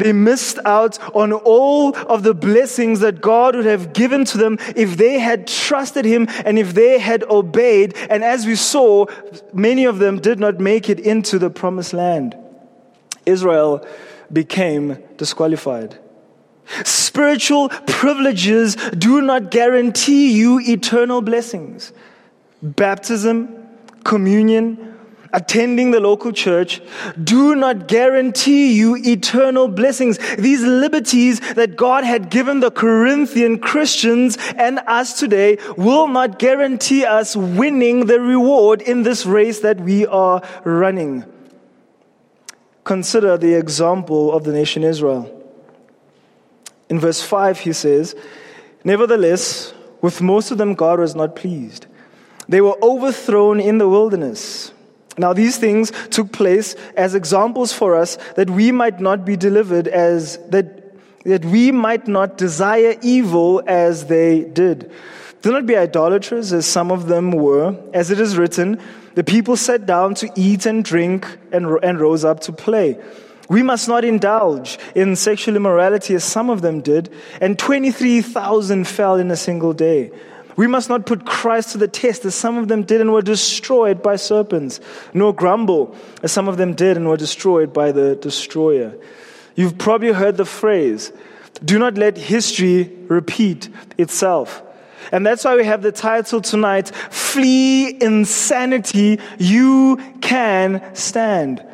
They 0.00 0.14
missed 0.14 0.58
out 0.64 0.98
on 1.14 1.34
all 1.34 1.94
of 1.94 2.22
the 2.22 2.32
blessings 2.32 3.00
that 3.00 3.20
God 3.20 3.54
would 3.54 3.66
have 3.66 3.92
given 3.92 4.24
to 4.24 4.38
them 4.38 4.56
if 4.74 4.96
they 4.96 5.18
had 5.18 5.46
trusted 5.46 6.06
Him 6.06 6.26
and 6.46 6.58
if 6.58 6.72
they 6.72 6.98
had 6.98 7.22
obeyed. 7.24 7.94
And 8.08 8.24
as 8.24 8.46
we 8.46 8.54
saw, 8.54 9.04
many 9.52 9.84
of 9.84 9.98
them 9.98 10.18
did 10.18 10.40
not 10.40 10.58
make 10.58 10.88
it 10.88 11.00
into 11.00 11.38
the 11.38 11.50
promised 11.50 11.92
land. 11.92 12.34
Israel 13.26 13.86
became 14.32 14.96
disqualified. 15.18 15.98
Spiritual 16.84 17.68
privileges 17.68 18.76
do 18.76 19.20
not 19.20 19.50
guarantee 19.50 20.32
you 20.32 20.60
eternal 20.60 21.20
blessings. 21.20 21.92
Baptism, 22.62 23.66
communion, 24.04 24.96
attending 25.32 25.90
the 25.90 26.00
local 26.00 26.32
church 26.32 26.80
do 27.22 27.54
not 27.54 27.88
guarantee 27.88 28.72
you 28.72 28.96
eternal 28.96 29.68
blessings. 29.68 30.18
These 30.36 30.62
liberties 30.62 31.40
that 31.54 31.76
God 31.76 32.04
had 32.04 32.30
given 32.30 32.60
the 32.60 32.70
Corinthian 32.70 33.58
Christians 33.58 34.36
and 34.56 34.80
us 34.86 35.18
today 35.18 35.58
will 35.76 36.08
not 36.08 36.38
guarantee 36.38 37.04
us 37.04 37.36
winning 37.36 38.06
the 38.06 38.20
reward 38.20 38.82
in 38.82 39.02
this 39.02 39.26
race 39.26 39.60
that 39.60 39.80
we 39.80 40.06
are 40.06 40.42
running. 40.64 41.24
Consider 42.84 43.36
the 43.36 43.54
example 43.54 44.32
of 44.32 44.44
the 44.44 44.52
nation 44.52 44.82
Israel. 44.82 45.36
In 46.88 46.98
verse 46.98 47.22
5, 47.22 47.60
he 47.60 47.72
says, 47.72 48.16
Nevertheless, 48.82 49.72
with 50.00 50.20
most 50.20 50.50
of 50.50 50.58
them, 50.58 50.74
God 50.74 50.98
was 50.98 51.14
not 51.14 51.36
pleased. 51.36 51.86
They 52.48 52.60
were 52.60 52.76
overthrown 52.82 53.60
in 53.60 53.78
the 53.78 53.88
wilderness. 53.88 54.72
Now, 55.20 55.32
these 55.32 55.58
things 55.58 55.92
took 56.10 56.32
place 56.32 56.74
as 56.96 57.14
examples 57.14 57.72
for 57.72 57.94
us 57.94 58.16
that 58.36 58.50
we 58.50 58.72
might 58.72 59.00
not 59.00 59.24
be 59.24 59.36
delivered 59.36 59.86
as 59.86 60.38
that, 60.48 60.66
that 61.24 61.44
we 61.44 61.70
might 61.70 62.08
not 62.08 62.38
desire 62.38 62.96
evil 63.02 63.62
as 63.66 64.06
they 64.06 64.44
did. 64.44 64.90
Do 65.42 65.52
not 65.52 65.66
be 65.66 65.76
idolaters, 65.76 66.52
as 66.52 66.66
some 66.66 66.90
of 66.90 67.06
them 67.06 67.32
were. 67.32 67.76
As 67.94 68.10
it 68.10 68.20
is 68.20 68.36
written, 68.36 68.80
the 69.14 69.24
people 69.24 69.56
sat 69.56 69.86
down 69.86 70.14
to 70.16 70.30
eat 70.34 70.66
and 70.66 70.84
drink 70.84 71.26
and, 71.52 71.66
and 71.82 72.00
rose 72.00 72.24
up 72.24 72.40
to 72.40 72.52
play. 72.52 72.98
We 73.48 73.62
must 73.62 73.88
not 73.88 74.04
indulge 74.04 74.78
in 74.94 75.16
sexual 75.16 75.56
immorality 75.56 76.14
as 76.14 76.24
some 76.24 76.50
of 76.50 76.62
them 76.62 76.80
did, 76.80 77.12
and 77.40 77.58
23,000 77.58 78.86
fell 78.86 79.16
in 79.16 79.30
a 79.30 79.36
single 79.36 79.72
day. 79.72 80.12
We 80.56 80.66
must 80.66 80.88
not 80.88 81.06
put 81.06 81.26
Christ 81.26 81.70
to 81.72 81.78
the 81.78 81.88
test 81.88 82.24
as 82.24 82.34
some 82.34 82.58
of 82.58 82.68
them 82.68 82.82
did 82.82 83.00
and 83.00 83.12
were 83.12 83.22
destroyed 83.22 84.02
by 84.02 84.16
serpents, 84.16 84.80
nor 85.14 85.34
grumble 85.34 85.94
as 86.22 86.32
some 86.32 86.48
of 86.48 86.56
them 86.56 86.74
did 86.74 86.96
and 86.96 87.08
were 87.08 87.16
destroyed 87.16 87.72
by 87.72 87.92
the 87.92 88.16
destroyer. 88.16 88.94
You've 89.54 89.78
probably 89.78 90.12
heard 90.12 90.36
the 90.36 90.44
phrase, 90.44 91.12
do 91.64 91.78
not 91.78 91.98
let 91.98 92.16
history 92.16 92.90
repeat 93.08 93.68
itself. 93.98 94.62
And 95.12 95.26
that's 95.26 95.44
why 95.44 95.56
we 95.56 95.64
have 95.64 95.82
the 95.82 95.92
title 95.92 96.40
tonight, 96.40 96.88
Flee 96.88 98.00
Insanity, 98.00 99.18
You 99.38 99.98
Can 100.20 100.94
Stand. 100.94 101.64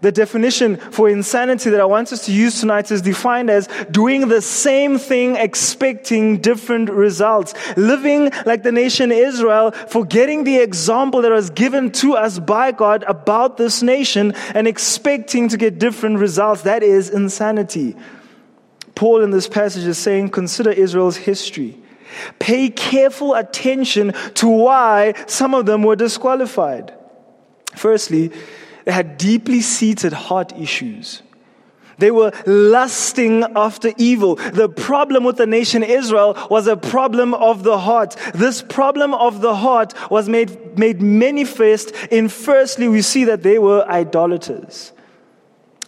The 0.00 0.12
definition 0.12 0.76
for 0.76 1.08
insanity 1.08 1.70
that 1.70 1.80
I 1.80 1.84
want 1.84 2.12
us 2.12 2.26
to 2.26 2.32
use 2.32 2.60
tonight 2.60 2.90
is 2.90 3.02
defined 3.02 3.50
as 3.50 3.68
doing 3.90 4.28
the 4.28 4.40
same 4.40 4.98
thing, 4.98 5.36
expecting 5.36 6.38
different 6.38 6.90
results. 6.90 7.54
Living 7.76 8.30
like 8.46 8.62
the 8.62 8.72
nation 8.72 9.10
Israel, 9.10 9.72
forgetting 9.72 10.44
the 10.44 10.58
example 10.58 11.22
that 11.22 11.32
was 11.32 11.50
given 11.50 11.90
to 11.92 12.14
us 12.14 12.38
by 12.38 12.72
God 12.72 13.04
about 13.04 13.56
this 13.56 13.82
nation 13.82 14.32
and 14.54 14.68
expecting 14.68 15.48
to 15.48 15.56
get 15.56 15.78
different 15.78 16.18
results. 16.18 16.62
That 16.62 16.82
is 16.82 17.10
insanity. 17.10 17.96
Paul 18.94 19.22
in 19.22 19.30
this 19.30 19.48
passage 19.48 19.84
is 19.84 19.98
saying, 19.98 20.30
consider 20.30 20.70
Israel's 20.70 21.16
history. 21.16 21.78
Pay 22.38 22.70
careful 22.70 23.34
attention 23.34 24.12
to 24.34 24.48
why 24.48 25.14
some 25.26 25.54
of 25.54 25.66
them 25.66 25.82
were 25.82 25.96
disqualified. 25.96 26.92
Firstly, 27.76 28.32
they 28.88 28.94
had 28.94 29.18
deeply 29.18 29.60
seated 29.60 30.14
heart 30.14 30.58
issues. 30.58 31.20
They 31.98 32.10
were 32.10 32.32
lusting 32.46 33.44
after 33.54 33.92
evil. 33.98 34.36
The 34.36 34.70
problem 34.70 35.24
with 35.24 35.36
the 35.36 35.46
nation 35.46 35.82
Israel 35.82 36.34
was 36.48 36.66
a 36.66 36.74
problem 36.74 37.34
of 37.34 37.64
the 37.64 37.76
heart. 37.76 38.16
This 38.32 38.62
problem 38.62 39.12
of 39.12 39.42
the 39.42 39.54
heart 39.54 39.92
was 40.10 40.26
made, 40.26 40.78
made 40.78 41.02
manifest 41.02 41.90
in 42.10 42.30
firstly, 42.30 42.88
we 42.88 43.02
see 43.02 43.24
that 43.24 43.42
they 43.42 43.58
were 43.58 43.86
idolaters. 43.86 44.92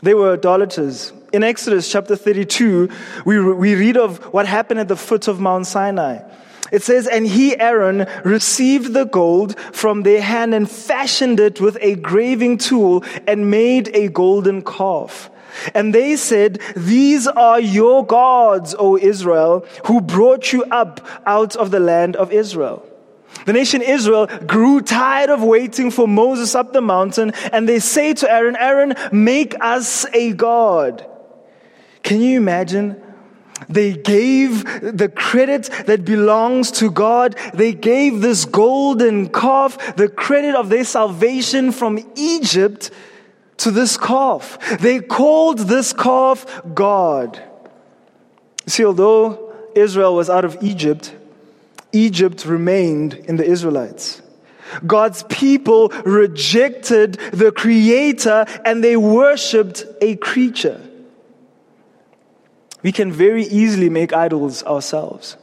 They 0.03 0.13
were 0.13 0.35
idolaters. 0.35 1.15
In 1.33 1.43
Exodus 1.43 1.91
chapter 1.91 2.17
32, 2.17 2.91
we, 3.25 3.41
we 3.55 3.77
read 3.77 3.97
of 3.97 4.19
what 4.35 4.47
happened 4.47 4.81
at 4.81 4.89
the 4.89 4.97
foot 4.97 5.27
of 5.27 5.41
Mount 5.41 5.67
Sinai. 5.67 6.19
It 6.73 6.83
says, 6.83 7.07
And 7.07 7.27
he, 7.27 7.59
Aaron, 7.59 8.07
received 8.25 8.93
the 8.93 9.05
gold 9.05 9.59
from 9.73 10.03
their 10.03 10.23
hand 10.23 10.55
and 10.55 10.71
fashioned 10.71 11.41
it 11.41 11.61
with 11.61 11.77
a 11.81 11.97
graving 11.97 12.59
tool 12.59 13.05
and 13.27 13.51
made 13.51 13.91
a 13.95 14.09
golden 14.09 14.63
calf. 14.63 15.31
And 15.75 15.95
they 15.95 16.17
said, 16.17 16.61
These 16.77 17.27
are 17.27 17.61
your 17.61 18.07
gods, 18.07 18.75
O 18.79 18.97
Israel, 18.97 19.67
who 19.87 20.01
brought 20.01 20.53
you 20.53 20.65
up 20.65 21.07
out 21.27 21.57
of 21.57 21.71
the 21.71 21.81
land 21.81 22.17
of 22.17 22.33
Israel. 22.33 22.87
The 23.47 23.53
nation 23.53 23.81
Israel 23.83 24.27
grew 24.27 24.81
tired 24.81 25.31
of 25.31 25.43
waiting 25.43 25.91
for 25.91 26.07
Moses 26.07 26.55
up 26.55 26.73
the 26.73 26.83
mountain, 26.83 27.33
and 27.53 27.69
they 27.69 27.79
say 27.79 28.15
to 28.15 28.31
Aaron, 28.31 28.57
Aaron, 28.57 28.95
make 29.13 29.55
us 29.61 30.07
a 30.13 30.33
God. 30.33 31.07
Can 32.03 32.21
you 32.21 32.37
imagine 32.37 33.01
they 33.69 33.93
gave 33.93 34.65
the 34.81 35.09
credit 35.09 35.71
that 35.87 36.05
belongs 36.05 36.71
to 36.73 36.91
God. 36.91 37.37
They 37.55 37.73
gave 37.73 38.21
this 38.21 38.45
golden 38.45 39.29
calf 39.29 39.97
the 39.97 40.09
credit 40.09 40.55
of 40.55 40.69
their 40.69 40.85
salvation 40.85 41.73
from 41.73 41.99
Egypt 42.17 42.91
to 43.59 43.71
this 43.71 43.97
calf. 43.97 44.59
They 44.81 45.01
called 45.01 45.59
this 45.61 45.93
calf 45.93 46.63
God. 46.75 47.43
See, 48.67 48.85
although 48.85 49.53
Israel 49.75 50.15
was 50.15 50.31
out 50.31 50.45
of 50.45 50.57
Egypt, 50.63 51.15
Egypt 51.93 52.45
remained 52.47 53.15
in 53.15 53.37
the 53.37 53.45
Israelites. 53.45 54.23
God's 54.87 55.25
people 55.25 55.89
rejected 56.05 57.15
the 57.33 57.51
creator 57.51 58.47
and 58.65 58.85
they 58.85 58.97
worshiped 58.97 59.85
a 60.01 60.17
creature 60.17 60.81
we 62.83 62.93
can 62.93 63.13
very 63.13 63.45
easily 63.45 63.89
make 63.89 64.13
idols 64.13 64.63
ourselves. 64.65 65.37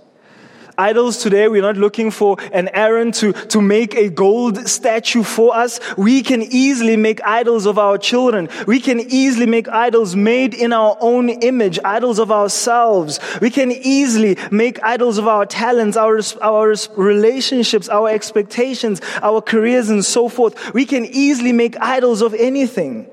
Idols 0.79 1.17
today, 1.23 1.47
we're 1.47 1.63
not 1.63 1.75
looking 1.75 2.11
for 2.11 2.37
an 2.51 2.69
Aaron 2.71 3.11
to, 3.13 3.33
to 3.33 3.59
make 3.61 3.95
a 3.95 4.09
gold 4.09 4.67
statue 4.69 5.23
for 5.23 5.55
us. 5.55 5.79
We 5.97 6.21
can 6.21 6.43
easily 6.43 6.95
make 6.95 7.19
idols 7.23 7.65
of 7.65 7.79
our 7.79 7.97
children. 7.97 8.47
We 8.67 8.79
can 8.79 8.99
easily 8.99 9.47
make 9.47 9.67
idols 9.67 10.15
made 10.15 10.53
in 10.53 10.73
our 10.73 10.95
own 10.99 11.29
image, 11.29 11.79
idols 11.83 12.19
of 12.19 12.31
ourselves. 12.31 13.19
We 13.41 13.49
can 13.49 13.71
easily 13.71 14.37
make 14.51 14.81
idols 14.83 15.17
of 15.17 15.27
our 15.27 15.47
talents, 15.47 15.97
our, 15.97 16.19
our 16.43 16.75
relationships, 16.95 17.89
our 17.89 18.09
expectations, 18.09 19.01
our 19.23 19.41
careers, 19.41 19.89
and 19.89 20.05
so 20.05 20.29
forth. 20.29 20.75
We 20.75 20.85
can 20.85 21.05
easily 21.05 21.53
make 21.53 21.75
idols 21.81 22.21
of 22.21 22.35
anything. 22.35 23.07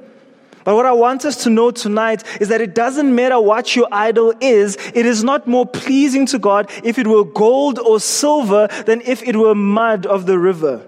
But 0.65 0.77
what 0.77 0.87
I 0.87 0.93
want 0.93 1.25
us 1.25 1.45
to 1.45 1.51
know 1.51 1.71
tonight 1.71 2.25
is 2.41 2.49
that 2.49 2.61
it 2.61 2.75
doesn't 2.75 3.15
matter 3.15 3.39
what 3.39 3.77
your 3.77 3.87
idol 3.93 4.33
is, 4.41 4.77
it 4.95 5.07
is 5.07 5.23
not 5.23 5.47
more 5.47 5.67
pleasing 5.67 6.27
to 6.27 6.39
God 6.39 6.71
if 6.83 6.99
it 6.99 7.07
were 7.07 7.25
gold 7.25 7.79
or 7.79 8.01
silver 8.01 8.69
than 8.87 9.03
if 9.03 9.23
it 9.23 9.37
were 9.37 9.55
mud 9.55 10.07
of 10.07 10.27
the 10.27 10.39
river. 10.39 10.87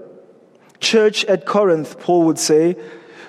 Church 0.80 1.24
at 1.26 1.46
Corinth, 1.46 2.00
Paul 2.00 2.24
would 2.24 2.38
say, 2.38 2.76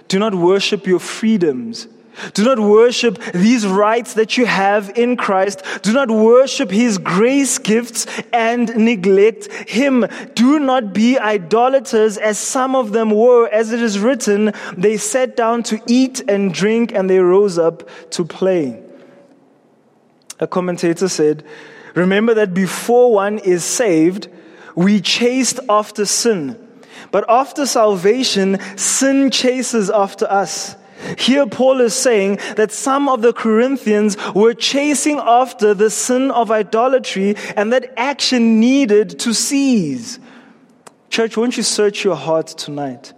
do 0.08 0.20
not 0.20 0.34
worship 0.34 0.88
your 0.88 1.00
freedoms 1.00 1.88
do 2.34 2.44
not 2.44 2.60
worship 2.60 3.20
these 3.34 3.66
rights 3.66 4.16
that 4.16 4.38
you 4.38 4.46
have 4.46 4.98
in 4.98 5.18
Christ. 5.18 5.64
Do 5.82 5.94
not 5.94 6.10
worship 6.10 6.72
His 6.72 6.98
grace 6.98 7.58
gifts 7.58 8.06
and 8.34 8.76
neglect 8.76 9.52
Him. 9.70 10.06
Do 10.34 10.60
not 10.60 10.94
be 10.94 11.18
idolaters 11.18 12.18
as 12.18 12.38
some 12.38 12.76
of 12.76 12.92
them 12.92 13.12
were. 13.12 13.48
As 13.48 13.72
it 13.72 13.82
is 13.82 14.00
written, 14.00 14.54
they 14.76 14.98
sat 14.98 15.36
down 15.36 15.64
to 15.64 15.82
eat 15.88 16.22
and 16.28 16.54
drink 16.54 16.92
and 16.94 17.10
they 17.10 17.20
rose 17.20 17.58
up 17.58 17.88
to 18.12 18.26
play. 18.26 18.82
A 20.40 20.48
commentator 20.48 21.08
said, 21.08 21.44
Remember 21.96 22.34
that 22.36 22.54
before 22.54 23.12
one 23.12 23.40
is 23.40 23.64
saved, 23.64 24.28
we 24.76 25.02
chased 25.02 25.60
after 25.68 26.06
sin. 26.06 26.64
But 27.12 27.26
after 27.30 27.66
salvation, 27.66 28.60
sin 28.78 29.32
chases 29.32 29.90
after 29.90 30.26
us. 30.26 30.76
Here, 31.18 31.46
Paul 31.46 31.82
is 31.82 31.94
saying 31.94 32.40
that 32.56 32.72
some 32.72 33.08
of 33.08 33.22
the 33.22 33.34
Corinthians 33.34 34.18
were 34.34 34.54
chasing 34.54 35.20
after 35.20 35.74
the 35.74 35.90
sin 35.90 36.32
of 36.32 36.52
idolatry 36.52 37.36
and 37.56 37.72
that 37.74 37.94
action 37.98 38.60
needed 38.60 39.20
to 39.20 39.34
cease. 39.34 40.20
Church, 41.10 41.38
won't 41.38 41.58
you 41.58 41.64
search 41.64 42.04
your 42.04 42.16
heart 42.16 42.48
tonight? 42.48 43.14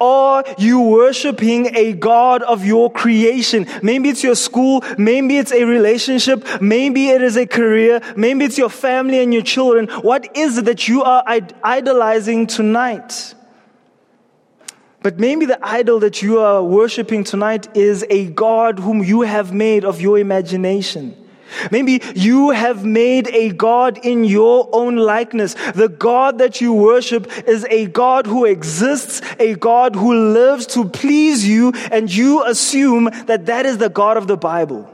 Are 0.00 0.44
you 0.58 0.80
worshiping 0.80 1.76
a 1.76 1.92
God 1.92 2.42
of 2.42 2.64
your 2.64 2.90
creation? 2.90 3.66
Maybe 3.82 4.08
it's 4.08 4.22
your 4.22 4.36
school, 4.36 4.82
maybe 4.96 5.38
it's 5.38 5.52
a 5.52 5.64
relationship, 5.64 6.46
maybe 6.60 7.08
it 7.08 7.20
is 7.20 7.36
a 7.36 7.46
career, 7.46 8.00
maybe 8.16 8.44
it's 8.44 8.56
your 8.56 8.70
family 8.70 9.22
and 9.22 9.34
your 9.34 9.42
children. 9.42 9.88
What 10.02 10.36
is 10.36 10.58
it 10.58 10.64
that 10.66 10.88
you 10.88 11.02
are 11.02 11.22
idolizing 11.62 12.46
tonight? 12.46 13.35
But 15.02 15.18
maybe 15.18 15.46
the 15.46 15.58
idol 15.62 16.00
that 16.00 16.22
you 16.22 16.40
are 16.40 16.62
worshiping 16.62 17.24
tonight 17.24 17.74
is 17.76 18.04
a 18.10 18.26
God 18.26 18.78
whom 18.78 19.02
you 19.04 19.22
have 19.22 19.52
made 19.52 19.84
of 19.84 20.00
your 20.00 20.18
imagination. 20.18 21.16
Maybe 21.70 22.02
you 22.14 22.50
have 22.50 22.84
made 22.84 23.28
a 23.28 23.50
God 23.50 24.04
in 24.04 24.24
your 24.24 24.68
own 24.72 24.96
likeness. 24.96 25.54
The 25.74 25.88
God 25.88 26.38
that 26.38 26.60
you 26.60 26.72
worship 26.72 27.30
is 27.48 27.64
a 27.70 27.86
God 27.86 28.26
who 28.26 28.44
exists, 28.44 29.22
a 29.38 29.54
God 29.54 29.94
who 29.94 30.32
lives 30.32 30.66
to 30.68 30.88
please 30.88 31.46
you, 31.46 31.72
and 31.92 32.12
you 32.12 32.44
assume 32.44 33.04
that 33.26 33.46
that 33.46 33.64
is 33.64 33.78
the 33.78 33.88
God 33.88 34.16
of 34.16 34.26
the 34.26 34.36
Bible. 34.36 34.90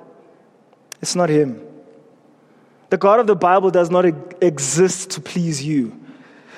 It's 1.00 1.16
not 1.16 1.30
Him. 1.30 1.60
The 2.90 2.98
God 2.98 3.20
of 3.20 3.26
the 3.26 3.36
Bible 3.36 3.70
does 3.70 3.90
not 3.90 4.04
exist 4.42 5.12
to 5.12 5.20
please 5.20 5.64
you. 5.64 5.98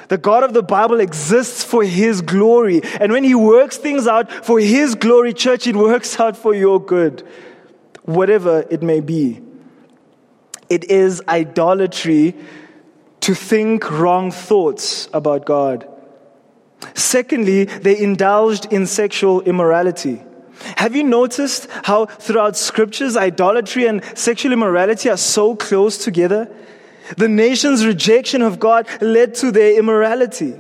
The 0.09 0.19
God 0.19 0.43
of 0.43 0.53
the 0.53 0.63
Bible 0.63 1.01
exists 1.01 1.65
for 1.65 1.85
His 1.85 2.21
glory. 2.21 2.83
And 3.01 3.13
when 3.13 3.25
He 3.25 3.35
works 3.35 3.77
things 3.77 4.07
out 4.07 4.31
for 4.31 4.59
His 4.61 4.95
glory, 4.95 5.33
church, 5.33 5.67
it 5.67 5.77
works 5.77 6.19
out 6.21 6.37
for 6.37 6.55
your 6.55 6.81
good, 6.81 7.27
whatever 8.03 8.65
it 8.71 8.83
may 8.83 9.01
be. 9.01 9.41
It 10.69 10.91
is 10.91 11.23
idolatry 11.29 12.35
to 13.21 13.35
think 13.35 13.91
wrong 13.91 14.31
thoughts 14.31 15.09
about 15.13 15.47
God. 15.47 15.89
Secondly, 16.95 17.65
they 17.65 17.99
indulged 17.99 18.73
in 18.73 18.87
sexual 18.87 19.41
immorality. 19.43 20.23
Have 20.77 20.95
you 20.95 21.03
noticed 21.03 21.69
how 21.85 22.07
throughout 22.07 22.57
scriptures, 22.57 23.17
idolatry 23.17 23.87
and 23.87 24.03
sexual 24.15 24.53
immorality 24.53 25.09
are 25.11 25.17
so 25.17 25.57
close 25.57 25.99
together? 25.99 26.55
The 27.17 27.29
nation's 27.29 27.87
rejection 27.87 28.43
of 28.43 28.59
God 28.59 28.89
led 29.01 29.35
to 29.37 29.51
their 29.51 29.79
immorality. 29.79 30.55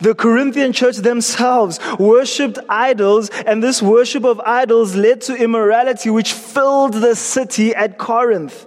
The 0.00 0.14
Corinthian 0.14 0.72
church 0.72 0.98
themselves 0.98 1.80
worshipped 1.98 2.58
idols, 2.68 3.30
and 3.30 3.62
this 3.62 3.82
worship 3.82 4.24
of 4.24 4.40
idols 4.40 4.94
led 4.94 5.22
to 5.22 5.34
immorality, 5.34 6.10
which 6.10 6.32
filled 6.32 6.94
the 6.94 7.16
city 7.16 7.74
at 7.74 7.98
Corinth. 7.98 8.66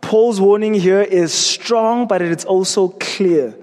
Paul's 0.00 0.40
warning 0.40 0.74
here 0.74 1.02
is 1.02 1.32
strong, 1.32 2.08
but 2.08 2.22
it's 2.22 2.44
also 2.44 2.88
clear. 2.88 3.54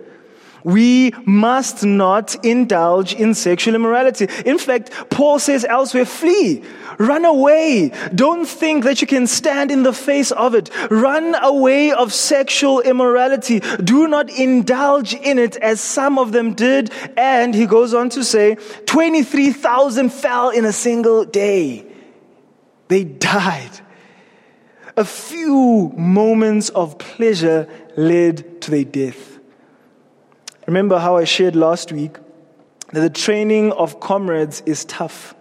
We 0.63 1.13
must 1.25 1.83
not 1.83 2.43
indulge 2.45 3.13
in 3.13 3.33
sexual 3.33 3.75
immorality. 3.75 4.27
In 4.45 4.57
fact, 4.57 4.91
Paul 5.09 5.39
says 5.39 5.65
elsewhere, 5.65 6.05
flee, 6.05 6.63
run 6.97 7.25
away. 7.25 7.91
Don't 8.13 8.45
think 8.45 8.83
that 8.83 9.01
you 9.01 9.07
can 9.07 9.27
stand 9.27 9.71
in 9.71 9.83
the 9.83 9.93
face 9.93 10.31
of 10.31 10.55
it. 10.55 10.69
Run 10.91 11.35
away 11.35 11.91
of 11.91 12.13
sexual 12.13 12.81
immorality. 12.81 13.61
Do 13.83 14.07
not 14.07 14.29
indulge 14.29 15.13
in 15.13 15.39
it 15.39 15.55
as 15.57 15.79
some 15.79 16.17
of 16.17 16.31
them 16.31 16.53
did. 16.53 16.91
And 17.17 17.53
he 17.55 17.65
goes 17.65 17.93
on 17.93 18.09
to 18.09 18.23
say, 18.23 18.55
23,000 18.85 20.09
fell 20.09 20.49
in 20.49 20.65
a 20.65 20.73
single 20.73 21.25
day. 21.25 21.85
They 22.87 23.03
died 23.03 23.81
a 24.99 25.05
few 25.05 25.93
moments 25.95 26.67
of 26.69 26.97
pleasure 26.97 27.69
led 27.95 28.61
to 28.61 28.69
their 28.69 28.83
death. 28.83 29.28
Remember 30.69 30.99
how 30.99 31.17
I 31.17 31.23
shared 31.23 31.55
last 31.55 31.91
week 31.91 32.17
that 32.93 32.99
the 33.01 33.09
training 33.09 33.71
of 33.71 33.99
comrades 33.99 34.61
is 34.67 34.85
tough. 34.85 35.33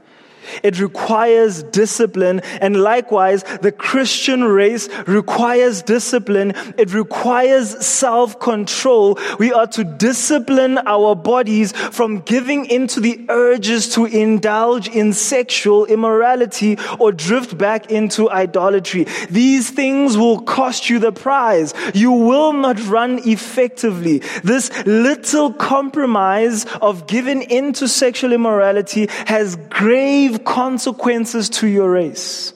It 0.63 0.81
requires 0.81 1.63
discipline. 1.63 2.41
And 2.61 2.83
likewise, 2.83 3.43
the 3.63 3.73
Christian 3.73 4.45
race 4.45 4.89
requires 5.07 5.83
discipline. 5.83 6.53
It 6.77 6.93
requires 6.93 7.85
self 7.85 8.41
control. 8.41 9.19
We 9.39 9.53
are 9.53 9.67
to 9.69 9.85
discipline 9.85 10.79
our 10.79 11.15
bodies 11.15 11.73
from 11.73 12.21
giving 12.21 12.67
into 12.67 13.01
the 13.01 13.27
urges 13.29 13.95
to 13.95 14.07
indulge 14.07 14.89
in 14.89 15.13
sexual 15.13 15.85
immorality 15.87 16.79
or 16.99 17.13
drift 17.13 17.57
back 17.59 17.91
into 17.91 18.31
idolatry. 18.31 19.07
These 19.31 19.71
things 19.71 20.17
will 20.17 20.41
cost 20.41 20.91
you 20.91 20.99
the 20.99 21.13
prize. 21.13 21.75
You 21.95 22.13
will 22.13 22.53
not 22.53 22.85
run 22.87 23.21
effectively. 23.27 24.19
This 24.43 24.71
little 24.87 25.53
compromise 25.53 26.65
of 26.81 27.07
giving 27.07 27.43
into 27.43 27.89
sexual 27.89 28.33
immorality 28.33 29.09
has 29.27 29.57
grave 29.71 30.38
consequences 30.39 31.49
to 31.51 31.67
your 31.67 31.91
race. 31.91 32.53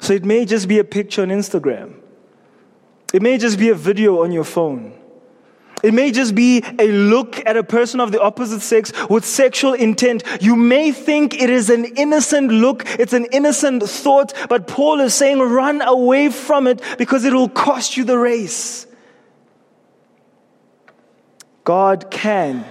So 0.00 0.12
it 0.12 0.24
may 0.24 0.44
just 0.44 0.68
be 0.68 0.78
a 0.78 0.84
picture 0.84 1.22
on 1.22 1.28
Instagram. 1.28 1.94
It 3.12 3.22
may 3.22 3.38
just 3.38 3.58
be 3.58 3.70
a 3.70 3.74
video 3.74 4.22
on 4.22 4.32
your 4.32 4.44
phone. 4.44 4.92
It 5.82 5.92
may 5.94 6.10
just 6.10 6.34
be 6.34 6.64
a 6.78 6.90
look 6.90 7.44
at 7.46 7.56
a 7.56 7.62
person 7.62 8.00
of 8.00 8.10
the 8.10 8.20
opposite 8.20 8.60
sex 8.60 8.92
with 9.08 9.24
sexual 9.24 9.74
intent. 9.74 10.24
You 10.40 10.56
may 10.56 10.90
think 10.90 11.40
it 11.40 11.50
is 11.50 11.70
an 11.70 11.84
innocent 11.96 12.50
look, 12.50 12.84
it's 12.98 13.12
an 13.12 13.26
innocent 13.26 13.82
thought, 13.82 14.32
but 14.48 14.66
Paul 14.66 15.00
is 15.00 15.14
saying 15.14 15.38
run 15.38 15.82
away 15.82 16.30
from 16.30 16.66
it 16.66 16.82
because 16.98 17.24
it 17.24 17.32
will 17.32 17.48
cost 17.48 17.96
you 17.96 18.04
the 18.04 18.18
race. 18.18 18.86
God 21.62 22.10
can, 22.10 22.64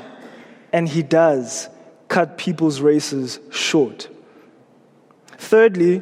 and 0.73 0.87
He 0.89 1.03
does, 1.03 1.69
cut 2.15 2.37
people's 2.37 2.79
races 2.79 3.41
short. 3.51 4.07
Thirdly, 5.37 6.01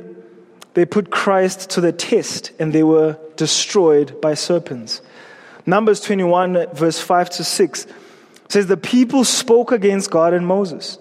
they 0.75 0.85
put 0.85 1.09
Christ 1.09 1.71
to 1.71 1.81
the 1.81 1.91
test 1.91 2.51
and 2.59 2.71
they 2.71 2.83
were 2.83 3.17
destroyed 3.35 4.21
by 4.21 4.35
serpents. 4.35 5.01
Numbers 5.65 6.01
21, 6.01 6.67
verse 6.75 6.99
5 6.99 7.31
to 7.31 7.43
6 7.43 7.87
says, 8.47 8.67
The 8.67 8.77
people 8.77 9.23
spoke 9.23 9.71
against 9.71 10.11
God 10.11 10.33
and 10.35 10.45
Moses. 10.45 10.99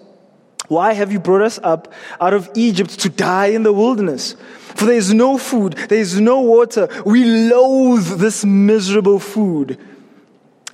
Why 0.69 0.95
have 0.95 1.13
you 1.13 1.21
brought 1.21 1.43
us 1.43 1.59
up 1.63 1.93
out 2.19 2.33
of 2.33 2.49
Egypt 2.55 3.01
to 3.01 3.11
die 3.11 3.49
in 3.49 3.65
the 3.65 3.73
wilderness? 3.75 4.35
For 4.77 4.87
there 4.87 4.97
is 4.97 5.13
no 5.13 5.37
food, 5.37 5.75
there 5.91 5.99
is 5.99 6.19
no 6.23 6.41
water. 6.41 6.89
We 7.05 7.25
loathe 7.27 8.19
this 8.19 8.47
miserable 8.47 9.19
food. 9.19 9.79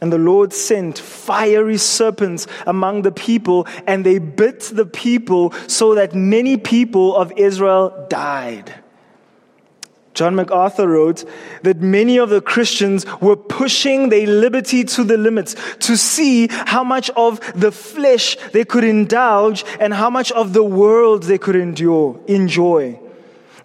And 0.01 0.13
the 0.13 0.19
Lord 0.19 0.53
sent 0.53 0.99
fiery 0.99 1.77
serpents 1.77 2.47
among 2.67 3.03
the 3.03 3.13
people, 3.13 3.67
and 3.87 4.07
they 4.07 4.19
bit 4.19 4.61
the 4.73 4.87
people 4.87 5.53
so 5.67 5.95
that 5.97 6.15
many 6.15 6.57
people 6.57 7.17
of 7.17 7.33
Israel 7.37 8.07
died. 8.09 8.75
John 10.15 10.35
MacArthur 10.35 10.89
wrote 10.89 11.25
that 11.63 11.81
many 11.81 12.19
of 12.19 12.29
the 12.29 12.41
Christians 12.41 13.07
were 13.21 13.37
pushing 13.37 14.09
their 14.09 14.27
liberty 14.27 14.83
to 14.83 15.05
the 15.05 15.17
limits 15.17 15.55
to 15.81 15.97
see 15.97 16.49
how 16.51 16.83
much 16.83 17.09
of 17.11 17.41
the 17.55 17.71
flesh 17.71 18.37
they 18.53 18.65
could 18.65 18.83
indulge 18.83 19.65
and 19.79 19.95
how 19.95 20.11
much 20.11 20.33
of 20.33 20.55
the 20.55 20.65
world 20.65 21.25
they 21.25 21.39
could 21.39 21.55
endure, 21.55 22.19
enjoy. 22.27 22.99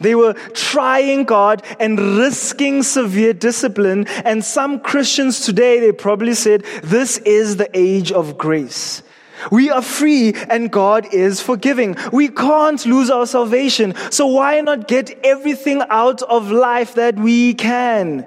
They 0.04 0.16
were 0.16 0.34
trying 0.54 1.24
God 1.24 1.64
and 1.80 2.00
risking 2.18 2.84
severe 2.84 3.34
discipline. 3.34 4.06
And 4.24 4.44
some 4.46 4.80
Christians 4.80 5.40
today, 5.40 5.80
they 5.80 5.92
probably 5.92 6.36
said, 6.36 6.64
this 6.84 7.18
is 7.20 7.58
the 7.58 7.70
age 7.74 8.12
of 8.12 8.38
grace. 8.38 9.02
We 9.52 9.70
are 9.70 9.82
free 9.82 10.34
and 10.50 10.72
God 10.72 11.14
is 11.14 11.42
forgiving. 11.42 11.98
We 12.12 12.30
can't 12.30 12.86
lose 12.86 13.10
our 13.10 13.26
salvation. 13.26 13.94
So 14.10 14.28
why 14.28 14.62
not 14.62 14.88
get 14.88 15.20
everything 15.24 15.82
out 15.90 16.22
of 16.22 16.52
life 16.52 16.96
that 16.96 17.16
we 17.16 17.54
can? 17.54 18.26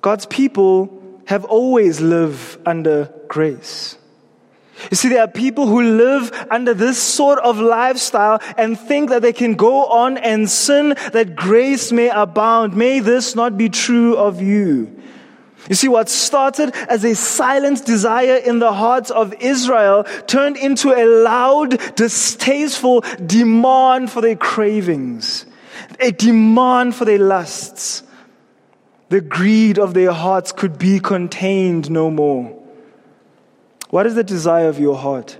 God's 0.00 0.26
people 0.26 1.22
have 1.26 1.44
always 1.44 2.00
lived 2.00 2.58
under 2.64 3.12
grace. 3.28 3.98
You 4.90 4.96
see, 4.96 5.08
there 5.08 5.22
are 5.22 5.28
people 5.28 5.66
who 5.66 5.82
live 5.82 6.30
under 6.50 6.72
this 6.72 7.02
sort 7.02 7.38
of 7.40 7.58
lifestyle 7.58 8.40
and 8.56 8.78
think 8.78 9.10
that 9.10 9.22
they 9.22 9.32
can 9.32 9.54
go 9.54 9.86
on 9.86 10.18
and 10.18 10.48
sin 10.48 10.94
that 11.12 11.34
grace 11.34 11.90
may 11.92 12.08
abound. 12.08 12.76
May 12.76 13.00
this 13.00 13.34
not 13.34 13.58
be 13.58 13.68
true 13.68 14.16
of 14.16 14.40
you. 14.40 14.94
You 15.68 15.74
see, 15.74 15.88
what 15.88 16.08
started 16.08 16.74
as 16.88 17.04
a 17.04 17.14
silent 17.14 17.84
desire 17.84 18.36
in 18.36 18.58
the 18.58 18.72
hearts 18.72 19.10
of 19.10 19.34
Israel 19.34 20.04
turned 20.26 20.56
into 20.56 20.92
a 20.92 21.04
loud, 21.04 21.94
distasteful 21.94 23.02
demand 23.26 24.10
for 24.10 24.22
their 24.22 24.36
cravings, 24.36 25.44
a 26.00 26.12
demand 26.12 26.94
for 26.94 27.04
their 27.04 27.18
lusts. 27.18 28.02
The 29.10 29.20
greed 29.20 29.78
of 29.78 29.94
their 29.94 30.12
hearts 30.12 30.52
could 30.52 30.78
be 30.78 31.00
contained 31.00 31.90
no 31.90 32.10
more. 32.10 32.57
What 33.90 34.06
is 34.06 34.14
the 34.14 34.24
desire 34.24 34.68
of 34.68 34.78
your 34.78 34.96
heart? 34.96 35.38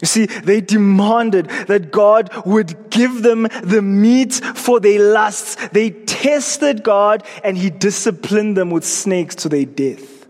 You 0.00 0.06
see, 0.06 0.26
they 0.26 0.60
demanded 0.60 1.48
that 1.68 1.90
God 1.90 2.30
would 2.44 2.90
give 2.90 3.22
them 3.22 3.48
the 3.62 3.80
meat 3.80 4.34
for 4.34 4.80
their 4.80 5.12
lusts. 5.12 5.56
They 5.68 5.90
tested 5.90 6.82
God 6.82 7.24
and 7.42 7.56
He 7.56 7.70
disciplined 7.70 8.56
them 8.56 8.70
with 8.70 8.84
snakes 8.84 9.34
to 9.36 9.48
their 9.48 9.64
death. 9.64 10.26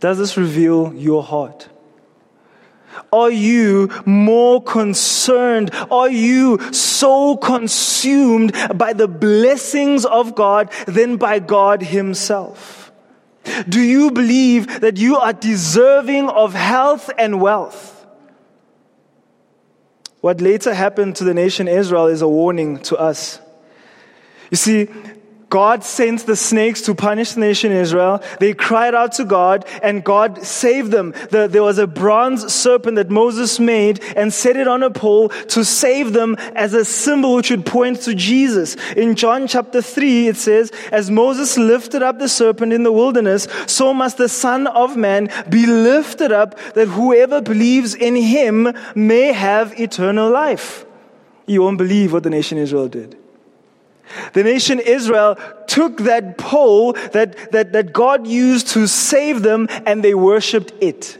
Does 0.00 0.18
this 0.18 0.36
reveal 0.36 0.92
your 0.94 1.22
heart? 1.22 1.68
are 3.12 3.30
you 3.30 3.88
more 4.04 4.62
concerned? 4.62 5.70
Are 5.90 6.10
you 6.10 6.58
so 6.72 7.36
consumed 7.36 8.52
by 8.74 8.92
the 8.92 9.08
blessings 9.08 10.04
of 10.04 10.34
God 10.34 10.70
than 10.86 11.16
by 11.16 11.38
God 11.38 11.82
Himself? 11.82 12.83
Do 13.68 13.80
you 13.80 14.10
believe 14.10 14.80
that 14.80 14.96
you 14.96 15.16
are 15.16 15.32
deserving 15.32 16.28
of 16.28 16.54
health 16.54 17.10
and 17.18 17.40
wealth? 17.40 18.06
What 20.20 20.40
later 20.40 20.72
happened 20.72 21.16
to 21.16 21.24
the 21.24 21.34
nation 21.34 21.68
Israel 21.68 22.06
is 22.06 22.22
a 22.22 22.28
warning 22.28 22.78
to 22.84 22.96
us. 22.96 23.40
You 24.50 24.56
see, 24.56 24.88
God 25.54 25.84
sent 25.84 26.26
the 26.26 26.34
snakes 26.34 26.80
to 26.80 26.96
punish 26.96 27.34
the 27.34 27.40
nation 27.40 27.70
Israel. 27.70 28.20
They 28.40 28.54
cried 28.54 28.92
out 28.92 29.12
to 29.12 29.24
God 29.24 29.64
and 29.84 30.02
God 30.02 30.44
saved 30.44 30.90
them. 30.90 31.14
The, 31.30 31.46
there 31.46 31.62
was 31.62 31.78
a 31.78 31.86
bronze 31.86 32.52
serpent 32.52 32.96
that 32.96 33.08
Moses 33.08 33.60
made 33.60 34.02
and 34.16 34.32
set 34.32 34.56
it 34.56 34.66
on 34.66 34.82
a 34.82 34.90
pole 34.90 35.28
to 35.28 35.64
save 35.64 36.12
them 36.12 36.34
as 36.56 36.74
a 36.74 36.84
symbol 36.84 37.36
which 37.36 37.52
would 37.52 37.64
point 37.64 38.00
to 38.00 38.16
Jesus. 38.16 38.74
In 38.96 39.14
John 39.14 39.46
chapter 39.46 39.80
3, 39.80 40.26
it 40.26 40.36
says, 40.36 40.72
As 40.90 41.08
Moses 41.08 41.56
lifted 41.56 42.02
up 42.02 42.18
the 42.18 42.28
serpent 42.28 42.72
in 42.72 42.82
the 42.82 42.90
wilderness, 42.90 43.46
so 43.68 43.94
must 43.94 44.16
the 44.16 44.28
Son 44.28 44.66
of 44.66 44.96
Man 44.96 45.28
be 45.48 45.66
lifted 45.66 46.32
up 46.32 46.58
that 46.74 46.88
whoever 46.88 47.40
believes 47.40 47.94
in 47.94 48.16
him 48.16 48.72
may 48.96 49.32
have 49.32 49.78
eternal 49.78 50.28
life. 50.32 50.84
You 51.46 51.62
won't 51.62 51.78
believe 51.78 52.12
what 52.12 52.24
the 52.24 52.30
nation 52.30 52.58
Israel 52.58 52.88
did. 52.88 53.16
The 54.32 54.42
nation 54.42 54.80
Israel 54.80 55.36
took 55.66 55.98
that 55.98 56.38
pole 56.38 56.92
that, 57.12 57.52
that, 57.52 57.72
that 57.72 57.92
God 57.92 58.26
used 58.26 58.68
to 58.68 58.86
save 58.86 59.42
them 59.42 59.66
and 59.86 60.02
they 60.04 60.14
worshiped 60.14 60.72
it. 60.80 61.18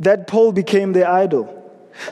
That 0.00 0.26
pole 0.26 0.52
became 0.52 0.92
their 0.92 1.08
idol. 1.08 1.61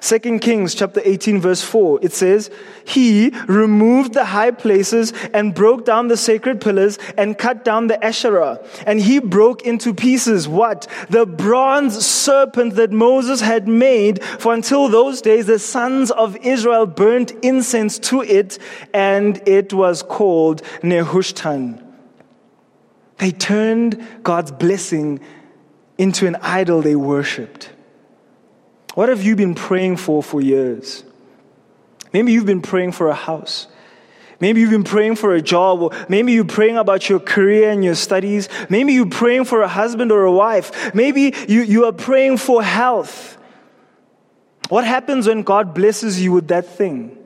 Second 0.00 0.40
Kings 0.40 0.74
chapter 0.74 1.00
18 1.04 1.40
verse 1.40 1.62
4, 1.62 2.00
it 2.02 2.12
says, 2.12 2.50
He 2.84 3.30
removed 3.46 4.14
the 4.14 4.24
high 4.24 4.50
places 4.50 5.12
and 5.34 5.54
broke 5.54 5.84
down 5.84 6.08
the 6.08 6.16
sacred 6.16 6.60
pillars 6.60 6.98
and 7.16 7.36
cut 7.36 7.64
down 7.64 7.86
the 7.88 8.02
Asherah. 8.04 8.60
And 8.86 9.00
he 9.00 9.18
broke 9.18 9.62
into 9.62 9.94
pieces 9.94 10.46
what? 10.48 10.86
The 11.08 11.26
bronze 11.26 12.04
serpent 12.04 12.74
that 12.76 12.92
Moses 12.92 13.40
had 13.40 13.68
made. 13.68 14.22
For 14.22 14.54
until 14.54 14.88
those 14.88 15.20
days, 15.20 15.46
the 15.46 15.58
sons 15.58 16.10
of 16.10 16.36
Israel 16.36 16.86
burnt 16.86 17.32
incense 17.42 17.98
to 18.00 18.22
it 18.22 18.58
and 18.94 19.40
it 19.46 19.72
was 19.72 20.02
called 20.02 20.62
Nehushtan. 20.82 21.86
They 23.18 23.32
turned 23.32 24.02
God's 24.22 24.50
blessing 24.50 25.20
into 25.98 26.26
an 26.26 26.36
idol 26.36 26.80
they 26.80 26.96
worshipped. 26.96 27.70
What 28.94 29.08
have 29.08 29.22
you 29.22 29.36
been 29.36 29.54
praying 29.54 29.98
for 29.98 30.22
for 30.22 30.40
years? 30.40 31.04
Maybe 32.12 32.32
you've 32.32 32.46
been 32.46 32.62
praying 32.62 32.92
for 32.92 33.08
a 33.08 33.14
house. 33.14 33.68
Maybe 34.40 34.62
you've 34.62 34.70
been 34.70 34.84
praying 34.84 35.16
for 35.16 35.34
a 35.34 35.42
job, 35.42 35.82
or 35.82 35.90
maybe 36.08 36.32
you're 36.32 36.44
praying 36.46 36.78
about 36.78 37.08
your 37.08 37.20
career 37.20 37.70
and 37.70 37.84
your 37.84 37.94
studies. 37.94 38.48
Maybe 38.70 38.94
you're 38.94 39.08
praying 39.08 39.44
for 39.44 39.60
a 39.60 39.68
husband 39.68 40.10
or 40.10 40.24
a 40.24 40.32
wife. 40.32 40.94
Maybe 40.94 41.34
you, 41.46 41.60
you 41.60 41.84
are 41.84 41.92
praying 41.92 42.38
for 42.38 42.62
health. 42.62 43.36
What 44.70 44.84
happens 44.84 45.26
when 45.26 45.42
God 45.42 45.74
blesses 45.74 46.22
you 46.22 46.32
with 46.32 46.48
that 46.48 46.66
thing? 46.66 47.18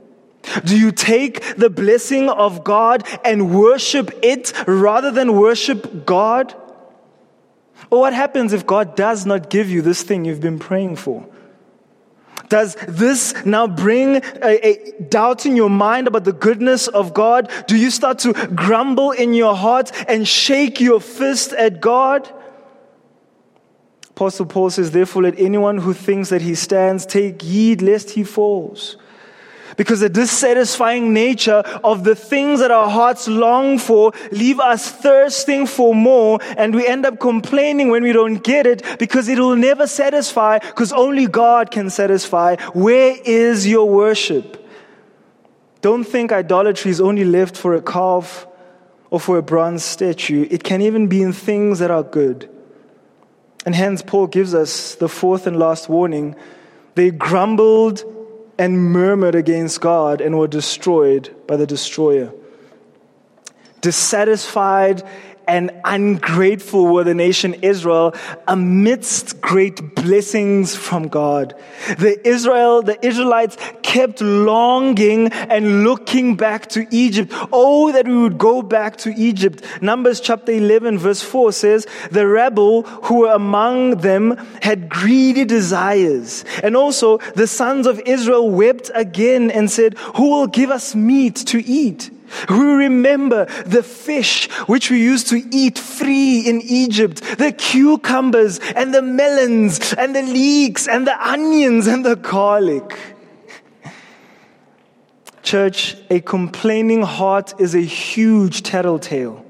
Do 0.64 0.79
you 0.79 0.90
take 0.92 1.57
the 1.57 1.70
blessing 1.70 2.29
of 2.29 2.64
God 2.64 3.07
and 3.24 3.55
worship 3.55 4.11
it 4.22 4.53
rather 4.66 5.11
than 5.11 5.38
worship 5.38 6.05
God? 6.05 6.53
Or 7.90 8.00
what 8.00 8.12
happens 8.12 8.53
if 8.53 8.66
God 8.66 8.96
does 8.96 9.24
not 9.24 9.50
give 9.50 9.70
you 9.70 9.83
this 9.83 10.03
thing 10.03 10.24
you've 10.24 10.40
been 10.40 10.59
praying 10.59 10.96
for? 10.96 11.27
Does 12.49 12.77
this 12.87 13.35
now 13.45 13.67
bring 13.67 14.17
a, 14.17 14.23
a, 14.43 15.03
doubt 15.09 15.47
in 15.47 15.57
your 15.57 15.71
mind 15.71 16.07
about 16.07 16.25
the 16.25 16.33
goodness 16.33 16.89
of 16.89 17.15
God? 17.15 17.51
Do 17.67 17.77
you 17.77 17.91
start 17.91 18.19
to 18.21 18.33
grumble 18.33 19.13
in 19.13 19.35
your 19.35 19.57
heart 19.57 19.91
and 20.09 20.27
shake 20.27 20.81
your 20.81 21.01
fist 21.01 21.53
at 21.53 21.81
God? 21.81 22.31
Apostle 24.11 24.47
Paul 24.47 24.71
says, 24.71 24.93
Therefore, 24.93 25.23
let 25.23 25.39
anyone 25.39 25.79
who 25.79 25.93
thinks 25.93 26.29
that 26.29 26.43
he 26.43 26.55
stands 26.55 27.05
take 27.05 27.43
heed 27.43 27.83
lest 27.83 28.11
he 28.11 28.23
falls. 28.23 28.97
Because 29.77 30.01
the 30.01 30.09
dissatisfying 30.09 31.13
nature 31.13 31.63
of 31.83 32.05
the 32.05 32.15
things 32.15 32.61
that 32.61 32.71
our 32.71 32.89
hearts 32.89 33.29
long 33.29 33.79
for 33.79 34.13
leave 34.31 34.61
us 34.61 34.91
thirsting 34.91 35.67
for 35.67 35.95
more 35.95 36.39
and 36.57 36.75
we 36.75 36.87
end 36.87 37.07
up 37.07 37.19
complaining 37.21 37.91
when 37.91 38.03
we 38.03 38.13
don't 38.13 38.43
get 38.43 38.67
it 38.67 38.83
because 38.99 39.29
it 39.29 39.39
will 39.39 39.57
never 39.57 39.87
satisfy 39.87 40.59
because 40.59 40.93
only 40.93 41.27
God 41.27 41.71
can 41.71 41.91
satisfy. 41.91 42.57
Where 42.73 43.17
is 43.25 43.67
your 43.67 43.89
worship? 43.89 44.61
Don't 45.81 46.05
think 46.05 46.33
idolatry 46.33 46.91
is 46.91 47.01
only 47.01 47.25
left 47.25 47.57
for 47.57 47.75
a 47.75 47.83
calf 47.83 48.47
or 49.11 49.21
for 49.21 49.37
a 49.37 49.43
bronze 49.43 49.85
statue. 49.85 50.47
It 50.51 50.65
can 50.65 50.81
even 50.81 51.09
be 51.09 51.23
in 51.23 51.33
things 51.33 51.79
that 51.81 51.91
are 51.91 52.03
good. 52.03 52.49
And 53.67 53.75
hence, 53.75 54.03
Paul 54.03 54.27
gives 54.27 54.55
us 54.55 54.95
the 54.95 55.09
fourth 55.09 55.47
and 55.47 55.59
last 55.59 55.89
warning. 55.89 56.37
They 56.95 57.11
grumbled 57.11 58.03
and 58.59 58.93
murmured 58.93 59.35
against 59.35 59.81
God 59.81 60.21
and 60.21 60.38
were 60.38 60.49
destroyed 60.49 61.35
by 61.47 61.57
the 61.57 61.67
destroyer. 61.67 62.33
Dissatisfied 63.81 65.03
and 65.47 65.71
ungrateful 65.85 66.87
were 66.87 67.05
the 67.05 67.15
nation 67.15 67.55
Israel 67.63 68.15
amidst 68.49 69.41
great 69.41 69.95
blessings 69.95 70.77
from 70.77 71.09
God. 71.09 71.55
The 71.99 72.21
Israel, 72.27 72.83
the 72.83 73.05
Israelites 73.05 73.57
kept 73.83 74.21
longing 74.21 75.29
and 75.29 75.85
looking 75.85 76.37
back 76.37 76.69
to 76.71 76.87
Egypt. 76.91 77.33
Oh, 77.53 77.93
that 77.93 78.07
we 78.07 78.17
would 78.17 78.39
go 78.39 78.63
back 78.63 78.97
to 78.99 79.15
Egypt. 79.17 79.63
Numbers 79.81 80.21
chapter 80.21 80.53
11 80.53 80.99
verse 80.99 81.23
4 81.23 81.53
says, 81.53 81.87
the 82.11 82.27
rebel 82.27 82.83
who 82.83 83.21
were 83.21 83.33
among 83.33 83.99
them 83.99 84.37
had 84.63 84.89
greedy 84.89 85.45
desires. 85.45 86.45
And 86.63 86.77
also 86.77 87.19
the 87.35 87.47
sons 87.47 87.87
of 87.87 88.01
Israel 88.01 88.51
wept 88.51 88.91
again 88.95 89.51
and 89.51 89.71
said, 89.71 89.99
who 90.17 90.31
will 90.31 90.47
give 90.47 90.71
us 90.71 90.95
meat 90.95 91.37
to 91.47 91.65
eat? 91.65 92.11
We 92.49 92.57
remember 92.57 93.47
the 93.64 93.83
fish 93.83 94.51
which 94.66 94.90
we 94.90 95.01
used 95.03 95.29
to 95.29 95.42
eat 95.51 95.79
free 95.79 96.40
in 96.40 96.61
Egypt, 96.62 97.23
the 97.38 97.53
cucumbers 97.53 98.59
and 98.75 98.94
the 98.94 99.03
melons 99.03 99.92
and 99.94 100.14
the 100.14 100.23
leeks 100.23 100.88
and 100.88 101.07
the 101.07 101.29
onions 101.29 101.87
and 101.87 102.05
the 102.05 102.16
garlic. 102.16 102.99
Church, 105.42 105.97
a 106.11 106.20
complaining 106.20 107.03
heart 107.03 107.55
is 107.61 107.75
a 107.75 107.81
huge 107.81 108.62
tattletale. 108.62 109.44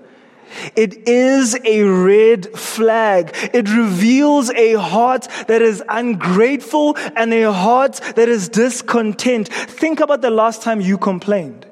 It 0.76 1.08
is 1.08 1.56
a 1.64 1.82
red 1.82 2.46
flag. 2.58 3.30
It 3.52 3.68
reveals 3.68 4.50
a 4.50 4.74
heart 4.74 5.28
that 5.46 5.62
is 5.62 5.82
ungrateful 5.88 6.96
and 7.16 7.32
a 7.32 7.52
heart 7.52 8.00
that 8.16 8.28
is 8.28 8.48
discontent. 8.48 9.48
Think 9.48 10.00
about 10.00 10.20
the 10.20 10.30
last 10.30 10.62
time 10.62 10.80
you 10.80 10.98
complained. 10.98 11.66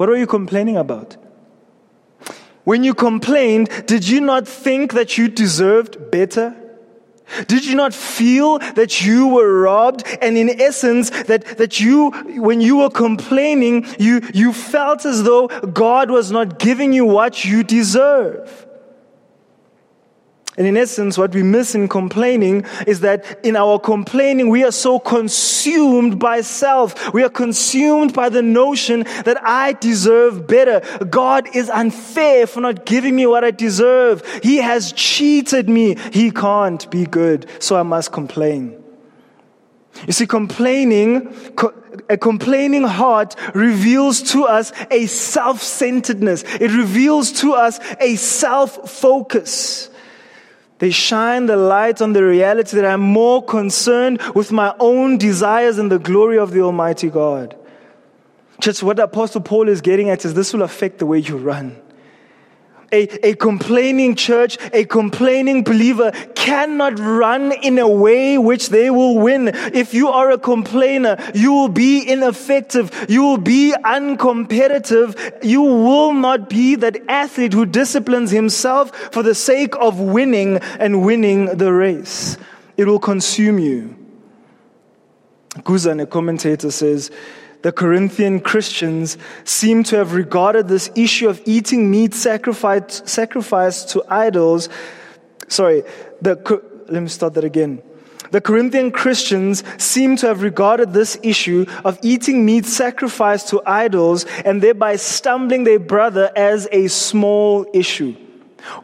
What 0.00 0.08
are 0.08 0.16
you 0.16 0.26
complaining 0.26 0.78
about? 0.78 1.18
When 2.64 2.84
you 2.84 2.94
complained, 2.94 3.68
did 3.84 4.08
you 4.08 4.22
not 4.22 4.48
think 4.48 4.94
that 4.94 5.18
you 5.18 5.28
deserved 5.28 6.10
better? 6.10 6.56
Did 7.46 7.66
you 7.66 7.74
not 7.74 7.92
feel 7.92 8.60
that 8.60 9.04
you 9.04 9.28
were 9.28 9.60
robbed? 9.60 10.04
And 10.22 10.38
in 10.38 10.58
essence, 10.58 11.10
that, 11.24 11.44
that 11.58 11.80
you, 11.80 12.12
when 12.40 12.62
you 12.62 12.78
were 12.78 12.88
complaining, 12.88 13.84
you, 13.98 14.22
you 14.32 14.54
felt 14.54 15.04
as 15.04 15.24
though 15.24 15.48
God 15.48 16.10
was 16.10 16.30
not 16.30 16.58
giving 16.58 16.94
you 16.94 17.04
what 17.04 17.44
you 17.44 17.62
deserve. 17.62 18.69
And 20.60 20.66
in 20.66 20.76
essence, 20.76 21.16
what 21.16 21.34
we 21.34 21.42
miss 21.42 21.74
in 21.74 21.88
complaining 21.88 22.66
is 22.86 23.00
that 23.00 23.40
in 23.42 23.56
our 23.56 23.78
complaining, 23.78 24.50
we 24.50 24.62
are 24.62 24.70
so 24.70 24.98
consumed 24.98 26.18
by 26.18 26.42
self. 26.42 27.14
We 27.14 27.22
are 27.22 27.30
consumed 27.30 28.12
by 28.12 28.28
the 28.28 28.42
notion 28.42 29.04
that 29.24 29.38
I 29.42 29.72
deserve 29.72 30.46
better. 30.46 30.82
God 31.06 31.48
is 31.56 31.70
unfair 31.70 32.46
for 32.46 32.60
not 32.60 32.84
giving 32.84 33.16
me 33.16 33.24
what 33.24 33.42
I 33.42 33.52
deserve. 33.52 34.22
He 34.42 34.58
has 34.58 34.92
cheated 34.92 35.70
me. 35.70 35.96
He 36.12 36.30
can't 36.30 36.90
be 36.90 37.06
good. 37.06 37.46
So 37.58 37.76
I 37.76 37.82
must 37.82 38.12
complain. 38.12 38.76
You 40.06 40.12
see, 40.12 40.26
complaining, 40.26 41.34
a 42.10 42.18
complaining 42.18 42.82
heart 42.82 43.34
reveals 43.54 44.20
to 44.32 44.44
us 44.44 44.72
a 44.90 45.06
self-centeredness. 45.06 46.42
It 46.42 46.70
reveals 46.70 47.32
to 47.40 47.54
us 47.54 47.80
a 47.98 48.16
self-focus. 48.16 49.89
They 50.80 50.90
shine 50.90 51.44
the 51.44 51.58
light 51.58 52.00
on 52.00 52.14
the 52.14 52.24
reality 52.24 52.74
that 52.76 52.86
I'm 52.86 53.02
more 53.02 53.44
concerned 53.44 54.20
with 54.34 54.50
my 54.50 54.74
own 54.80 55.18
desires 55.18 55.76
and 55.78 55.92
the 55.92 55.98
glory 55.98 56.38
of 56.38 56.52
the 56.52 56.62
Almighty 56.62 57.10
God. 57.10 57.54
Just 58.60 58.82
what 58.82 58.98
Apostle 58.98 59.42
Paul 59.42 59.68
is 59.68 59.82
getting 59.82 60.08
at 60.08 60.24
is 60.24 60.32
this 60.32 60.54
will 60.54 60.62
affect 60.62 60.98
the 60.98 61.06
way 61.06 61.18
you 61.18 61.36
run. 61.36 61.76
A, 62.92 63.28
a 63.28 63.34
complaining 63.36 64.16
church, 64.16 64.58
a 64.72 64.84
complaining 64.84 65.62
believer 65.62 66.10
cannot 66.34 66.98
run 66.98 67.52
in 67.52 67.78
a 67.78 67.88
way 67.88 68.36
which 68.36 68.70
they 68.70 68.90
will 68.90 69.16
win. 69.18 69.48
If 69.48 69.94
you 69.94 70.08
are 70.08 70.32
a 70.32 70.38
complainer, 70.38 71.16
you 71.32 71.52
will 71.52 71.68
be 71.68 72.08
ineffective. 72.08 73.06
You 73.08 73.22
will 73.22 73.38
be 73.38 73.72
uncompetitive. 73.84 75.44
You 75.44 75.62
will 75.62 76.12
not 76.12 76.48
be 76.48 76.74
that 76.76 76.98
athlete 77.08 77.52
who 77.52 77.64
disciplines 77.64 78.32
himself 78.32 78.94
for 79.12 79.22
the 79.22 79.34
sake 79.34 79.76
of 79.76 80.00
winning 80.00 80.56
and 80.56 81.04
winning 81.04 81.56
the 81.56 81.72
race. 81.72 82.38
It 82.76 82.86
will 82.86 82.98
consume 82.98 83.58
you. 83.58 83.96
Guzik, 85.58 86.02
a 86.02 86.06
commentator, 86.06 86.70
says, 86.70 87.10
the 87.62 87.72
Corinthian 87.72 88.40
Christians 88.40 89.18
seem 89.44 89.84
to 89.84 89.96
have 89.96 90.14
regarded 90.14 90.68
this 90.68 90.90
issue 90.94 91.28
of 91.28 91.42
eating 91.44 91.90
meat 91.90 92.14
sacrificed, 92.14 93.08
sacrificed 93.08 93.90
to 93.90 94.02
idols. 94.08 94.68
Sorry, 95.48 95.82
the, 96.22 96.36
let 96.88 97.02
me 97.02 97.08
start 97.08 97.34
that 97.34 97.44
again. 97.44 97.82
The 98.30 98.40
Corinthian 98.40 98.92
Christians 98.92 99.64
seem 99.76 100.16
to 100.16 100.28
have 100.28 100.42
regarded 100.42 100.92
this 100.92 101.18
issue 101.22 101.66
of 101.84 101.98
eating 102.02 102.46
meat 102.46 102.64
sacrificed 102.64 103.48
to 103.48 103.60
idols 103.66 104.24
and 104.44 104.62
thereby 104.62 104.96
stumbling 104.96 105.64
their 105.64 105.80
brother 105.80 106.30
as 106.36 106.68
a 106.70 106.86
small 106.88 107.66
issue. 107.74 108.14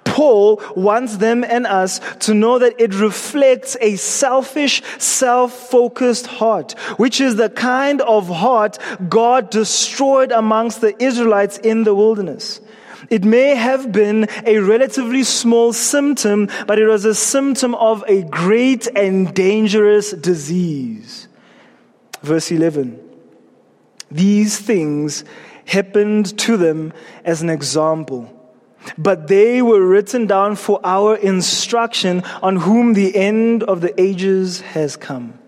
Paul 0.05 0.63
wants 0.75 1.19
them 1.19 1.45
and 1.45 1.67
us 1.67 2.01
to 2.21 2.35
know 2.35 2.59
that 2.59 2.81
it 2.81 2.95
reflects 2.95 3.77
a 3.81 3.97
selfish, 3.97 4.83
self-focused 4.99 6.27
heart, 6.27 6.73
which 6.97 7.21
is 7.21 7.37
the 7.37 7.51
kind 7.51 8.01
of 8.03 8.29
heart 8.29 8.79
God 9.09 9.51
destroyed 9.51 10.33
amongst 10.33 10.81
the 10.81 11.01
Israelites 11.03 11.59
in 11.59 11.85
the 11.85 11.95
wilderness. 11.95 12.61
It 13.11 13.25
may 13.25 13.55
have 13.55 13.93
been 13.93 14.29
a 14.45 14.59
relatively 14.59 15.23
small 15.23 15.73
symptom, 15.73 16.49
but 16.67 16.79
it 16.79 16.87
was 16.87 17.05
a 17.05 17.15
symptom 17.15 17.75
of 17.75 18.05
a 18.09 18.23
great 18.23 18.89
and 18.97 19.33
dangerous 19.33 20.13
disease. 20.13 21.29
Verse 22.23 22.51
11. 22.51 23.01
These 24.11 24.59
things 24.59 25.25
happened 25.67 26.37
to 26.39 26.57
them 26.57 26.93
as 27.25 27.43
an 27.43 27.51
example 27.51 28.33
but 28.99 29.29
they 29.29 29.63
were 29.63 29.85
written 29.85 30.27
down 30.27 30.57
for 30.57 30.81
our 30.85 31.17
instruction 31.17 32.23
on 32.43 32.57
whom 32.57 32.95
the 32.95 33.15
end 33.17 33.63
of 33.63 33.81
the 33.81 33.99
ages 34.01 34.61
has 34.61 34.97
come. 34.97 35.39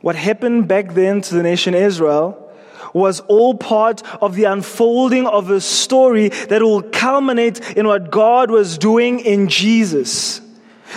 What 0.00 0.16
happened 0.16 0.68
back 0.68 0.94
then 0.94 1.20
to 1.22 1.34
the 1.34 1.42
nation 1.42 1.74
Israel 1.74 2.50
was 2.94 3.20
all 3.20 3.54
part 3.54 4.02
of 4.22 4.34
the 4.34 4.44
unfolding 4.44 5.26
of 5.26 5.50
a 5.50 5.60
story 5.60 6.28
that 6.28 6.62
will 6.62 6.82
culminate 6.82 7.60
in 7.76 7.86
what 7.86 8.10
God 8.10 8.50
was 8.50 8.78
doing 8.78 9.20
in 9.20 9.48
Jesus. 9.48 10.40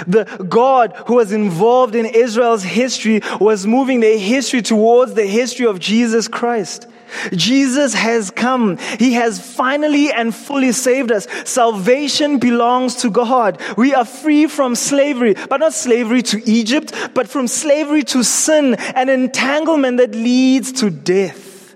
The 0.08 0.24
God 0.50 0.94
who 1.08 1.16
was 1.16 1.32
involved 1.32 1.94
in 1.94 2.06
Israel's 2.06 2.64
history 2.64 3.22
was 3.40 3.68
moving 3.68 4.00
their 4.00 4.18
history 4.18 4.62
towards 4.62 5.14
the 5.14 5.26
history 5.26 5.68
of 5.68 5.80
Jesus 5.80 6.28
Christ. 6.28 6.88
Jesus 7.32 7.94
has 7.94 8.32
come. 8.32 8.78
He 9.00 9.14
has 9.14 9.40
finally 9.40 10.12
and 10.12 10.34
fully 10.34 10.72
saved 10.72 11.12
us. 11.12 11.28
Salvation 11.46 12.40
belongs 12.40 12.96
to 12.98 13.10
God. 13.10 13.62
We 13.78 13.94
are 13.94 14.06
free 14.06 14.48
from 14.48 14.76
slavery, 14.76 15.36
but 15.50 15.60
not 15.60 15.74
slavery 15.74 16.22
to 16.24 16.42
Egypt, 16.50 16.94
but 17.14 17.28
from 17.28 17.48
slavery 17.48 18.04
to 18.04 18.24
sin 18.24 18.76
and 18.76 19.10
entanglement 19.10 19.98
that 19.98 20.14
leads 20.14 20.72
to 20.74 20.90
death. 20.90 21.76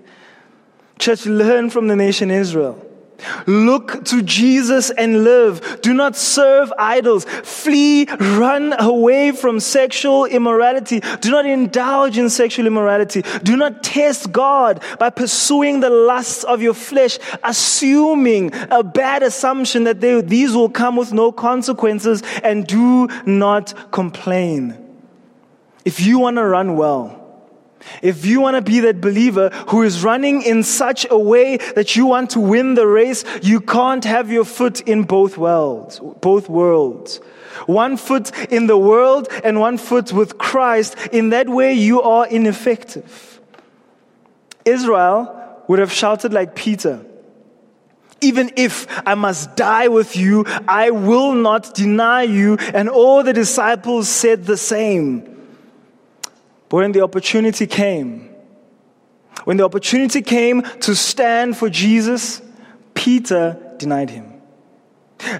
Church, 0.98 1.26
learn 1.26 1.70
from 1.70 1.86
the 1.86 1.96
nation 1.96 2.30
Israel. 2.30 2.87
Look 3.46 4.04
to 4.06 4.22
Jesus 4.22 4.90
and 4.90 5.24
live. 5.24 5.80
Do 5.82 5.92
not 5.92 6.16
serve 6.16 6.72
idols. 6.78 7.24
Flee, 7.24 8.06
run 8.06 8.74
away 8.78 9.32
from 9.32 9.60
sexual 9.60 10.24
immorality. 10.24 11.00
Do 11.20 11.30
not 11.30 11.46
indulge 11.46 12.18
in 12.18 12.30
sexual 12.30 12.66
immorality. 12.66 13.22
Do 13.42 13.56
not 13.56 13.82
test 13.82 14.30
God 14.30 14.82
by 14.98 15.10
pursuing 15.10 15.80
the 15.80 15.90
lusts 15.90 16.44
of 16.44 16.62
your 16.62 16.74
flesh, 16.74 17.18
assuming 17.42 18.52
a 18.70 18.82
bad 18.82 19.22
assumption 19.22 19.84
that 19.84 20.00
they, 20.00 20.20
these 20.20 20.54
will 20.54 20.70
come 20.70 20.96
with 20.96 21.12
no 21.12 21.32
consequences 21.32 22.22
and 22.42 22.66
do 22.66 23.08
not 23.26 23.90
complain. 23.90 24.76
If 25.84 26.00
you 26.00 26.18
want 26.18 26.36
to 26.36 26.44
run 26.44 26.76
well, 26.76 27.17
if 28.02 28.24
you 28.24 28.40
want 28.40 28.56
to 28.56 28.62
be 28.62 28.80
that 28.80 29.00
believer 29.00 29.50
who 29.68 29.82
is 29.82 30.04
running 30.04 30.42
in 30.42 30.62
such 30.62 31.06
a 31.10 31.18
way 31.18 31.56
that 31.74 31.96
you 31.96 32.06
want 32.06 32.30
to 32.30 32.40
win 32.40 32.74
the 32.74 32.86
race, 32.86 33.24
you 33.42 33.60
can't 33.60 34.04
have 34.04 34.30
your 34.30 34.44
foot 34.44 34.80
in 34.82 35.02
both 35.02 35.38
worlds, 35.38 36.00
both 36.20 36.48
worlds. 36.48 37.20
One 37.66 37.96
foot 37.96 38.30
in 38.52 38.66
the 38.66 38.78
world 38.78 39.28
and 39.44 39.60
one 39.60 39.78
foot 39.78 40.12
with 40.12 40.38
Christ. 40.38 40.96
In 41.12 41.30
that 41.30 41.48
way, 41.48 41.72
you 41.72 42.02
are 42.02 42.26
ineffective. 42.26 43.40
Israel 44.64 45.34
would 45.66 45.78
have 45.78 45.92
shouted 45.92 46.32
like 46.32 46.54
Peter. 46.54 47.04
Even 48.20 48.50
if 48.56 48.86
I 49.06 49.14
must 49.14 49.54
die 49.54 49.88
with 49.88 50.16
you, 50.16 50.44
I 50.66 50.90
will 50.90 51.34
not 51.34 51.74
deny 51.74 52.22
you. 52.22 52.56
And 52.74 52.88
all 52.88 53.22
the 53.22 53.32
disciples 53.32 54.08
said 54.08 54.44
the 54.44 54.56
same. 54.56 55.37
But 56.68 56.76
when 56.78 56.92
the 56.92 57.02
opportunity 57.02 57.66
came, 57.66 58.34
when 59.44 59.56
the 59.56 59.64
opportunity 59.64 60.22
came 60.22 60.62
to 60.80 60.94
stand 60.94 61.56
for 61.56 61.70
Jesus, 61.70 62.42
Peter 62.94 63.56
denied 63.78 64.10
him. 64.10 64.34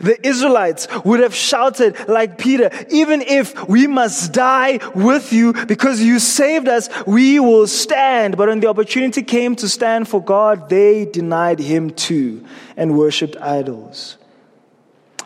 The 0.01 0.19
Israelites 0.27 0.89
would 1.05 1.21
have 1.21 1.35
shouted 1.35 2.09
like 2.09 2.37
Peter, 2.37 2.71
even 2.91 3.23
if 3.23 3.69
we 3.69 3.87
must 3.87 4.33
die 4.33 4.81
with 4.95 5.33
you 5.33 5.53
because 5.53 6.03
you 6.03 6.19
saved 6.19 6.69
us, 6.69 6.89
we 7.07 7.39
will 7.39 7.67
stand. 7.67 8.37
But 8.37 8.49
when 8.49 8.61
the 8.61 8.69
opportunity 8.69 9.23
came 9.23 9.55
to 9.57 9.69
stand 9.69 10.09
for 10.09 10.23
God, 10.23 10.69
they 10.69 11.05
denied 11.05 11.61
him 11.61 11.91
too 11.91 12.45
and 12.77 12.99
worshiped 12.99 13.37
idols. 13.37 14.19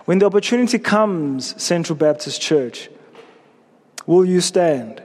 When 0.04 0.18
the 0.18 0.26
opportunity 0.26 0.78
comes, 0.78 1.60
Central 1.62 1.96
Baptist 1.96 2.40
Church, 2.40 2.90
will 4.06 4.24
you 4.24 4.40
stand? 4.40 5.01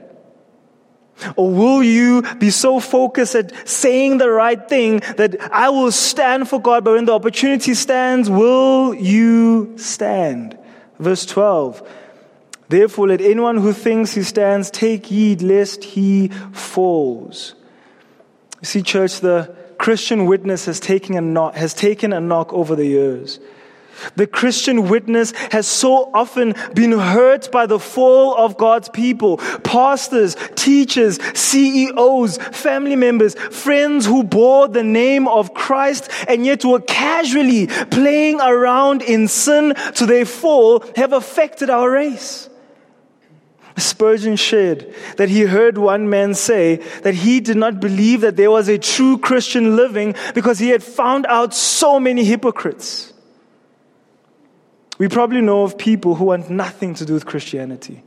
Or 1.36 1.50
will 1.50 1.82
you 1.82 2.22
be 2.38 2.50
so 2.50 2.80
focused 2.80 3.34
at 3.34 3.68
saying 3.68 4.18
the 4.18 4.30
right 4.30 4.68
thing 4.68 5.00
that 5.16 5.36
I 5.52 5.68
will 5.70 5.92
stand 5.92 6.48
for 6.48 6.60
God, 6.60 6.84
but 6.84 6.94
when 6.94 7.06
the 7.06 7.12
opportunity 7.12 7.74
stands, 7.74 8.30
will 8.30 8.94
you 8.94 9.76
stand? 9.76 10.56
Verse 10.98 11.26
12. 11.26 11.82
Therefore, 12.68 13.08
let 13.08 13.20
anyone 13.20 13.56
who 13.56 13.72
thinks 13.72 14.12
he 14.12 14.22
stands 14.22 14.70
take 14.70 15.06
heed 15.06 15.42
lest 15.42 15.84
he 15.84 16.28
falls. 16.52 17.54
You 18.60 18.66
see, 18.66 18.82
church, 18.82 19.20
the 19.20 19.54
Christian 19.78 20.26
witness 20.26 20.66
has 20.66 20.78
taken 20.80 21.16
a 21.16 21.20
knock, 21.20 21.54
has 21.54 21.72
taken 21.72 22.12
a 22.12 22.20
knock 22.20 22.52
over 22.52 22.76
the 22.76 22.84
years. 22.86 23.40
The 24.16 24.26
Christian 24.26 24.88
witness 24.88 25.32
has 25.52 25.66
so 25.66 26.10
often 26.14 26.54
been 26.74 26.92
hurt 26.92 27.50
by 27.50 27.66
the 27.66 27.78
fall 27.78 28.34
of 28.36 28.56
God's 28.56 28.88
people. 28.88 29.38
Pastors, 29.64 30.36
teachers, 30.54 31.18
CEOs, 31.34 32.38
family 32.38 32.96
members, 32.96 33.34
friends 33.34 34.06
who 34.06 34.24
bore 34.24 34.68
the 34.68 34.82
name 34.82 35.28
of 35.28 35.54
Christ 35.54 36.10
and 36.28 36.44
yet 36.44 36.64
were 36.64 36.80
casually 36.80 37.66
playing 37.66 38.40
around 38.40 39.02
in 39.02 39.28
sin 39.28 39.74
to 39.94 40.06
their 40.06 40.24
fall 40.24 40.84
have 40.96 41.12
affected 41.12 41.70
our 41.70 41.90
race. 41.90 42.48
Spurgeon 43.76 44.36
shared 44.36 44.92
that 45.16 45.28
he 45.28 45.42
heard 45.42 45.78
one 45.78 46.10
man 46.10 46.34
say 46.34 46.76
that 47.02 47.14
he 47.14 47.40
did 47.40 47.56
not 47.56 47.80
believe 47.80 48.22
that 48.22 48.36
there 48.36 48.50
was 48.50 48.68
a 48.68 48.78
true 48.78 49.18
Christian 49.18 49.76
living 49.76 50.14
because 50.34 50.58
he 50.58 50.70
had 50.70 50.82
found 50.82 51.26
out 51.26 51.54
so 51.54 52.00
many 52.00 52.24
hypocrites. 52.24 53.12
We 54.98 55.08
probably 55.08 55.40
know 55.40 55.62
of 55.62 55.78
people 55.78 56.16
who 56.16 56.24
want 56.26 56.50
nothing 56.50 56.94
to 56.94 57.04
do 57.04 57.14
with 57.14 57.24
Christianity. 57.24 58.02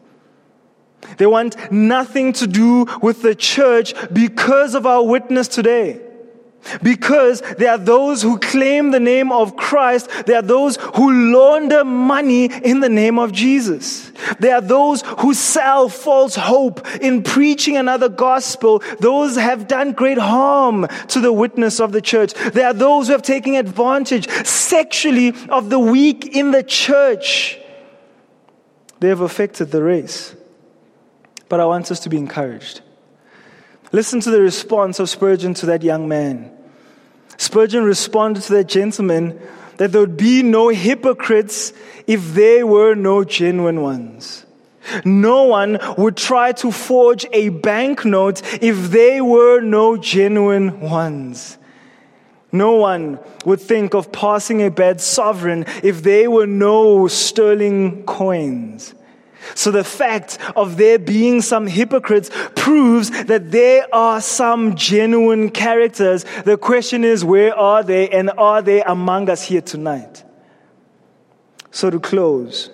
They 1.18 1.26
want 1.26 1.72
nothing 1.72 2.34
to 2.34 2.48
do 2.48 2.86
with 3.02 3.22
the 3.22 3.34
church 3.34 3.94
because 4.14 4.76
of 4.76 4.86
our 4.86 5.04
witness 5.04 5.48
today. 5.48 6.02
Because 6.84 7.41
there 7.58 7.71
are 7.71 7.78
those 7.78 8.21
who 8.21 8.38
claim 8.39 8.91
the 8.91 9.00
name 9.00 9.32
of 9.32 9.56
Christ. 9.56 10.10
There 10.26 10.38
are 10.38 10.43
those 10.43 10.78
who 10.95 11.34
launder 11.34 11.84
money 11.84 12.45
in 12.45 12.80
the 12.80 12.89
name 12.89 13.19
of 13.19 13.32
Jesus. 13.32 14.12
There 14.39 14.56
are 14.56 14.62
those 14.62 15.02
who 15.19 15.34
sell 15.34 15.89
false 15.89 16.36
hope 16.36 16.88
in 17.02 17.24
preaching 17.24 17.78
another 17.78 18.10
gospel. 18.10 18.84
Those 19.00 19.36
have 19.36 19.67
done 19.67 19.93
great 19.93 20.17
harm 20.17 20.88
to 21.10 21.19
the 21.19 21.34
witness 21.34 21.80
of 21.80 21.91
the 21.91 22.02
church. 22.02 22.34
There 22.34 22.67
are 22.67 22.74
those 22.74 23.08
who 23.08 23.13
have 23.13 23.21
taken 23.24 23.56
advantage 23.56 24.30
sexually 24.45 25.34
of 25.50 25.69
the 25.69 25.80
weak 25.80 26.36
in 26.36 26.52
the 26.52 26.63
church. 26.63 27.58
They 29.00 29.10
have 29.10 29.21
affected 29.21 29.71
the 29.71 29.82
race. 29.82 30.36
But 31.50 31.60
I 31.60 31.65
want 31.65 31.91
us 31.91 32.00
to 32.02 32.10
be 32.10 32.17
encouraged. 32.17 32.82
Listen 33.92 34.20
to 34.22 34.32
the 34.32 34.42
response 34.42 35.00
of 35.00 35.10
Spurgeon 35.10 35.54
to 35.56 35.66
that 35.68 35.84
young 35.84 36.08
man. 36.08 36.52
Spurgeon 37.38 37.84
responded 37.84 38.44
to 38.44 38.54
that 38.54 38.68
gentleman 38.68 39.40
that 39.78 39.92
there 39.92 40.02
would 40.02 40.18
be 40.18 40.44
no 40.44 40.70
hypocrites 40.70 41.74
if 42.08 42.34
there 42.34 42.66
were 42.66 42.96
no 42.96 43.24
genuine 43.24 43.82
ones. 43.82 44.46
No 45.06 45.44
one 45.44 45.80
would 45.98 46.18
try 46.18 46.52
to 46.54 46.72
forge 46.72 47.26
a 47.34 47.50
banknote 47.50 48.42
if 48.62 48.92
there 48.92 49.24
were 49.24 49.60
no 49.62 49.98
genuine 49.98 50.80
ones. 50.80 51.58
No 52.52 52.74
one 52.74 53.20
would 53.46 53.62
think 53.62 53.94
of 53.94 54.12
passing 54.12 54.62
a 54.62 54.70
bad 54.70 55.00
sovereign 55.00 55.66
if 55.84 56.04
there 56.04 56.30
were 56.30 56.48
no 56.48 57.08
sterling 57.08 58.04
coins. 58.04 58.94
So 59.56 59.72
the 59.72 59.84
fact 59.84 60.38
of 60.56 60.78
there 60.78 61.00
being 61.00 61.42
some 61.42 61.68
hypocrites 61.68 62.30
proves 62.56 63.10
that 63.26 63.52
there 63.52 63.94
are 63.94 64.22
some 64.22 64.76
genuine 64.76 65.50
characters. 65.50 66.26
The 66.46 66.58
question 66.58 67.04
is, 67.04 67.26
where 67.26 67.56
are 67.58 67.84
they 67.84 68.10
and 68.10 68.32
are 68.38 68.62
they 68.62 68.84
among 68.84 69.30
us 69.30 69.44
here 69.44 69.62
tonight? 69.62 70.24
So 71.72 71.90
to 71.90 72.00
close, 72.00 72.70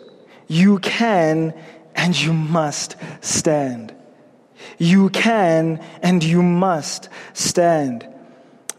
you 0.48 0.80
can 0.80 1.54
and 1.96 2.20
you 2.20 2.34
must 2.34 2.96
stand. 3.22 3.94
You 4.78 5.10
can 5.10 5.84
and 6.02 6.24
you 6.24 6.42
must 6.42 7.10
stand. 7.34 8.08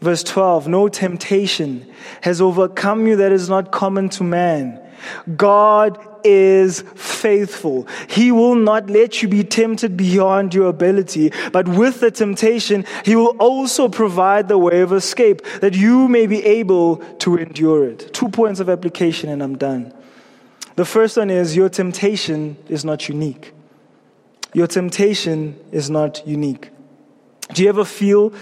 Verse 0.01 0.23
12 0.23 0.67
No 0.67 0.87
temptation 0.87 1.91
has 2.21 2.41
overcome 2.41 3.07
you 3.07 3.17
that 3.17 3.31
is 3.31 3.49
not 3.49 3.71
common 3.71 4.09
to 4.09 4.23
man. 4.23 4.79
God 5.35 5.97
is 6.23 6.81
faithful. 6.95 7.87
He 8.09 8.31
will 8.31 8.55
not 8.55 8.89
let 8.89 9.21
you 9.21 9.27
be 9.27 9.43
tempted 9.43 9.97
beyond 9.97 10.53
your 10.53 10.67
ability, 10.67 11.31
but 11.51 11.67
with 11.67 11.99
the 11.99 12.11
temptation, 12.11 12.85
He 13.05 13.15
will 13.15 13.35
also 13.39 13.89
provide 13.89 14.47
the 14.47 14.57
way 14.57 14.81
of 14.81 14.93
escape 14.93 15.41
that 15.61 15.75
you 15.75 16.07
may 16.07 16.27
be 16.27 16.43
able 16.45 16.97
to 17.19 17.37
endure 17.37 17.89
it. 17.89 18.13
Two 18.13 18.29
points 18.29 18.59
of 18.59 18.69
application, 18.69 19.29
and 19.29 19.43
I'm 19.43 19.57
done. 19.57 19.93
The 20.75 20.85
first 20.85 21.17
one 21.17 21.29
is 21.29 21.55
your 21.55 21.69
temptation 21.69 22.57
is 22.69 22.85
not 22.85 23.09
unique. 23.09 23.53
Your 24.53 24.67
temptation 24.67 25.59
is 25.71 25.89
not 25.89 26.25
unique. 26.25 26.71
Do 27.53 27.63
you 27.63 27.69
ever 27.69 27.85
feel 27.85 28.33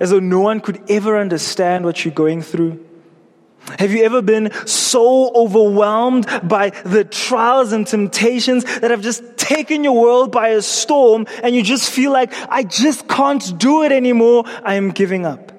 as 0.00 0.10
though 0.10 0.20
no 0.20 0.40
one 0.40 0.60
could 0.60 0.82
ever 0.90 1.16
understand 1.18 1.84
what 1.84 2.04
you're 2.04 2.14
going 2.14 2.42
through? 2.42 2.84
Have 3.78 3.92
you 3.92 4.04
ever 4.04 4.22
been 4.22 4.52
so 4.66 5.32
overwhelmed 5.34 6.26
by 6.44 6.70
the 6.70 7.04
trials 7.04 7.72
and 7.72 7.86
temptations 7.86 8.64
that 8.80 8.90
have 8.90 9.02
just 9.02 9.36
taken 9.36 9.84
your 9.84 10.00
world 10.00 10.30
by 10.32 10.48
a 10.50 10.62
storm 10.62 11.26
and 11.42 11.54
you 11.54 11.62
just 11.62 11.90
feel 11.90 12.12
like, 12.12 12.32
I 12.48 12.62
just 12.62 13.08
can't 13.08 13.58
do 13.58 13.82
it 13.82 13.92
anymore. 13.92 14.44
I 14.62 14.74
am 14.74 14.90
giving 14.90 15.26
up. 15.26 15.52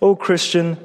Oh, 0.00 0.16
Christian, 0.16 0.76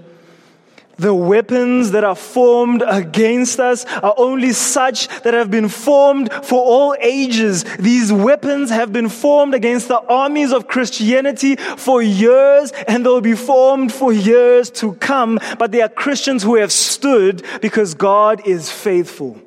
the 0.98 1.14
weapons 1.14 1.92
that 1.92 2.04
are 2.04 2.16
formed 2.16 2.84
against 2.86 3.60
us 3.60 3.86
are 3.86 4.16
only 4.18 4.52
such 4.52 5.08
that 5.22 5.34
have 5.34 5.52
been 5.52 5.70
formed 5.70 6.34
for 6.34 6.60
all 6.60 6.96
ages. 7.00 7.64
These 7.78 8.12
weapons 8.12 8.72
have 8.72 8.92
been 8.92 9.10
formed 9.10 9.54
against 9.54 9.88
the 9.88 10.00
armies 10.00 10.52
of 10.52 10.68
Christianity 10.68 11.56
for 11.56 12.02
years 12.02 12.72
and 12.88 13.06
they'll 13.06 13.22
be 13.22 13.36
formed 13.36 13.94
for 13.94 14.12
years 14.12 14.72
to 14.72 14.94
come. 14.96 15.40
But 15.60 15.72
they 15.72 15.82
are 15.82 15.90
Christians 15.90 16.44
who 16.44 16.56
have 16.56 16.72
stood 16.72 17.46
because 17.62 17.94
God 17.94 18.48
is 18.48 18.72
faithful. 18.72 19.40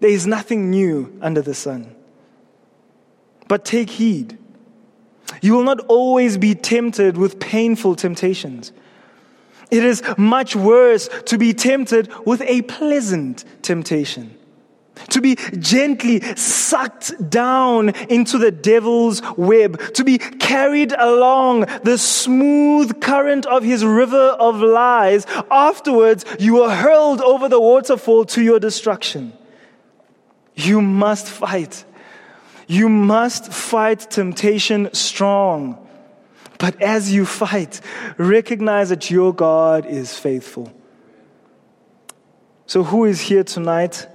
There 0.00 0.10
is 0.10 0.26
nothing 0.26 0.70
new 0.70 1.16
under 1.20 1.42
the 1.42 1.54
sun. 1.54 1.94
But 3.48 3.64
take 3.64 3.90
heed. 3.90 4.38
You 5.42 5.54
will 5.54 5.64
not 5.64 5.80
always 5.80 6.38
be 6.38 6.54
tempted 6.54 7.16
with 7.16 7.38
painful 7.38 7.96
temptations. 7.96 8.72
It 9.72 9.84
is 9.84 10.02
much 10.18 10.54
worse 10.54 11.08
to 11.24 11.38
be 11.38 11.54
tempted 11.54 12.12
with 12.26 12.42
a 12.42 12.60
pleasant 12.62 13.42
temptation. 13.62 14.36
To 15.08 15.22
be 15.22 15.36
gently 15.58 16.20
sucked 16.36 17.30
down 17.30 17.88
into 18.10 18.36
the 18.36 18.50
devil's 18.50 19.22
web, 19.38 19.80
to 19.94 20.04
be 20.04 20.18
carried 20.18 20.92
along 20.92 21.64
the 21.84 21.96
smooth 21.96 23.00
current 23.00 23.46
of 23.46 23.62
his 23.62 23.82
river 23.82 24.36
of 24.38 24.60
lies. 24.60 25.26
Afterwards, 25.50 26.26
you 26.38 26.60
are 26.62 26.76
hurled 26.76 27.22
over 27.22 27.48
the 27.48 27.60
waterfall 27.60 28.26
to 28.26 28.42
your 28.42 28.60
destruction. 28.60 29.32
You 30.54 30.82
must 30.82 31.28
fight. 31.28 31.86
You 32.66 32.90
must 32.90 33.50
fight 33.50 34.10
temptation 34.10 34.92
strong. 34.92 35.81
But 36.62 36.80
as 36.80 37.12
you 37.12 37.26
fight, 37.26 37.80
recognize 38.18 38.90
that 38.90 39.10
your 39.10 39.34
God 39.34 39.84
is 39.84 40.16
faithful. 40.16 40.72
So, 42.66 42.84
who 42.84 43.04
is 43.04 43.20
here 43.20 43.42
tonight 43.42 44.06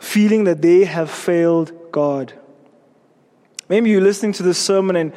feeling 0.00 0.44
that 0.44 0.62
they 0.62 0.86
have 0.86 1.10
failed 1.10 1.92
God? 1.92 2.32
Maybe 3.68 3.90
you're 3.90 4.00
listening 4.00 4.32
to 4.32 4.42
this 4.42 4.56
sermon 4.56 4.96
and 4.96 5.12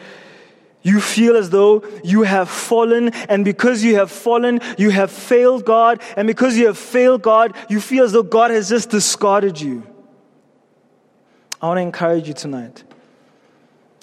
you 0.81 0.99
feel 0.99 1.37
as 1.37 1.49
though 1.49 1.85
you 2.03 2.23
have 2.23 2.49
fallen, 2.49 3.13
and 3.29 3.45
because 3.45 3.81
you 3.81 3.95
have 3.95 4.11
fallen, 4.11 4.59
you 4.77 4.89
have 4.89 5.11
failed 5.11 5.63
God, 5.63 6.01
and 6.17 6.27
because 6.27 6.57
you 6.57 6.67
have 6.67 6.77
failed 6.77 7.21
God, 7.21 7.55
you 7.69 7.79
feel 7.79 8.03
as 8.03 8.11
though 8.11 8.23
God 8.23 8.51
has 8.51 8.67
just 8.67 8.89
discarded 8.89 9.61
you. 9.61 9.87
I 11.61 11.67
want 11.67 11.77
to 11.77 11.83
encourage 11.83 12.27
you 12.27 12.33
tonight 12.33 12.83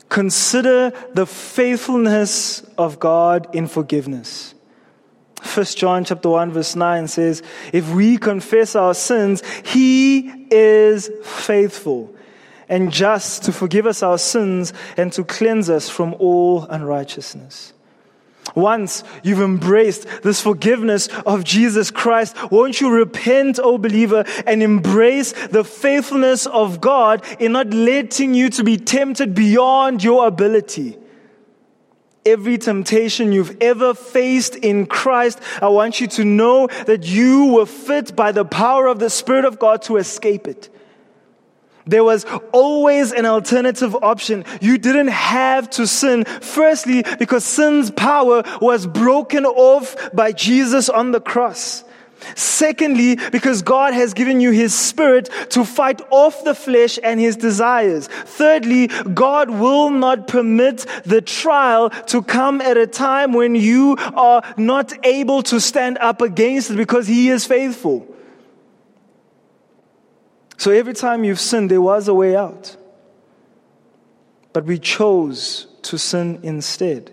Consider 0.09 0.93
the 1.15 1.27
faithfulness 1.27 2.63
of 2.79 3.01
God 3.01 3.55
in 3.55 3.67
forgiveness. 3.67 4.55
First 5.43 5.79
John 5.79 6.05
chapter 6.05 6.29
1 6.29 6.53
verse 6.53 6.77
9 6.77 7.09
says, 7.09 7.43
if 7.73 7.89
we 7.91 8.19
confess 8.19 8.75
our 8.75 8.95
sins, 8.95 9.43
he 9.65 10.29
is 10.51 11.11
faithful 11.23 12.15
and 12.69 12.93
just 12.93 13.45
to 13.45 13.53
forgive 13.53 13.87
us 13.87 14.03
our 14.03 14.19
sins 14.19 14.73
and 14.97 15.13
to 15.13 15.25
cleanse 15.25 15.71
us 15.71 15.89
from 15.89 16.15
all 16.19 16.65
unrighteousness. 16.65 17.73
Once 18.55 19.03
you've 19.23 19.41
embraced 19.41 20.07
this 20.23 20.41
forgiveness 20.41 21.09
of 21.27 21.45
Jesus 21.45 21.91
Christ, 21.91 22.37
won't 22.51 22.81
you 22.81 22.91
repent, 22.91 23.59
O 23.59 23.79
believer, 23.79 24.25
and 24.47 24.63
embrace 24.63 25.33
the 25.49 25.65
faithfulness 25.65 26.47
of 26.47 26.81
God 26.81 27.25
in 27.41 27.53
not 27.53 27.73
letting 27.73 28.35
you 28.35 28.49
to 28.51 28.65
be 28.65 28.77
tempted 28.77 29.35
beyond 29.35 30.05
your 30.05 30.27
ability? 30.27 30.99
Every 32.25 32.59
temptation 32.59 33.33
you've 33.33 33.57
ever 33.61 33.95
faced 33.95 34.57
in 34.57 34.87
Christ, 34.87 35.41
I 35.63 35.69
want 35.69 36.01
you 36.01 36.07
to 36.09 36.25
know 36.25 36.67
that 36.87 37.07
you 37.07 37.55
were 37.55 37.67
fit 37.67 38.17
by 38.17 38.33
the 38.33 38.45
power 38.45 38.89
of 38.89 38.99
the 38.99 39.11
Spirit 39.11 39.45
of 39.45 39.59
God 39.59 39.83
to 39.83 39.97
escape 39.97 40.49
it. 40.49 40.69
There 41.87 42.03
was 42.03 42.27
always 42.53 43.13
an 43.13 43.27
alternative 43.27 43.95
option. 44.03 44.45
You 44.61 44.77
didn't 44.77 45.09
have 45.09 45.71
to 45.71 45.87
sin. 45.87 46.25
Firstly, 46.25 47.05
because 47.19 47.45
sin's 47.45 47.91
power 47.93 48.43
was 48.61 48.87
broken 48.87 49.47
off 49.47 49.97
by 50.13 50.33
Jesus 50.33 50.89
on 50.89 51.13
the 51.13 51.21
cross. 51.21 51.85
Secondly, 52.35 53.17
because 53.31 53.63
God 53.63 53.95
has 53.95 54.15
given 54.15 54.41
you 54.41 54.51
His 54.51 54.75
Spirit 54.75 55.31
to 55.51 55.65
fight 55.65 56.01
off 56.11 56.43
the 56.45 56.55
flesh 56.55 56.99
and 57.03 57.21
His 57.21 57.37
desires. 57.37 58.09
Thirdly, 58.09 58.89
God 58.89 59.51
will 59.51 59.91
not 59.91 60.27
permit 60.27 60.87
the 61.05 61.21
trial 61.21 61.91
to 61.91 62.23
come 62.23 62.61
at 62.61 62.77
a 62.77 62.87
time 62.87 63.33
when 63.33 63.55
you 63.55 63.97
are 64.15 64.43
not 64.57 64.93
able 65.07 65.43
to 65.45 65.61
stand 65.61 65.99
up 65.99 66.21
against 66.21 66.71
it 66.71 66.77
because 66.77 67.07
He 67.07 67.29
is 67.29 67.45
faithful. 67.45 68.16
So 70.57 70.71
every 70.71 70.95
time 70.95 71.25
you've 71.25 71.41
sinned, 71.41 71.71
there 71.71 71.83
was 71.83 72.09
a 72.09 72.15
way 72.15 72.35
out. 72.35 72.77
But 74.53 74.65
we 74.65 74.79
chose 74.79 75.67
to 75.83 75.99
sin 75.99 76.41
instead. 76.43 77.13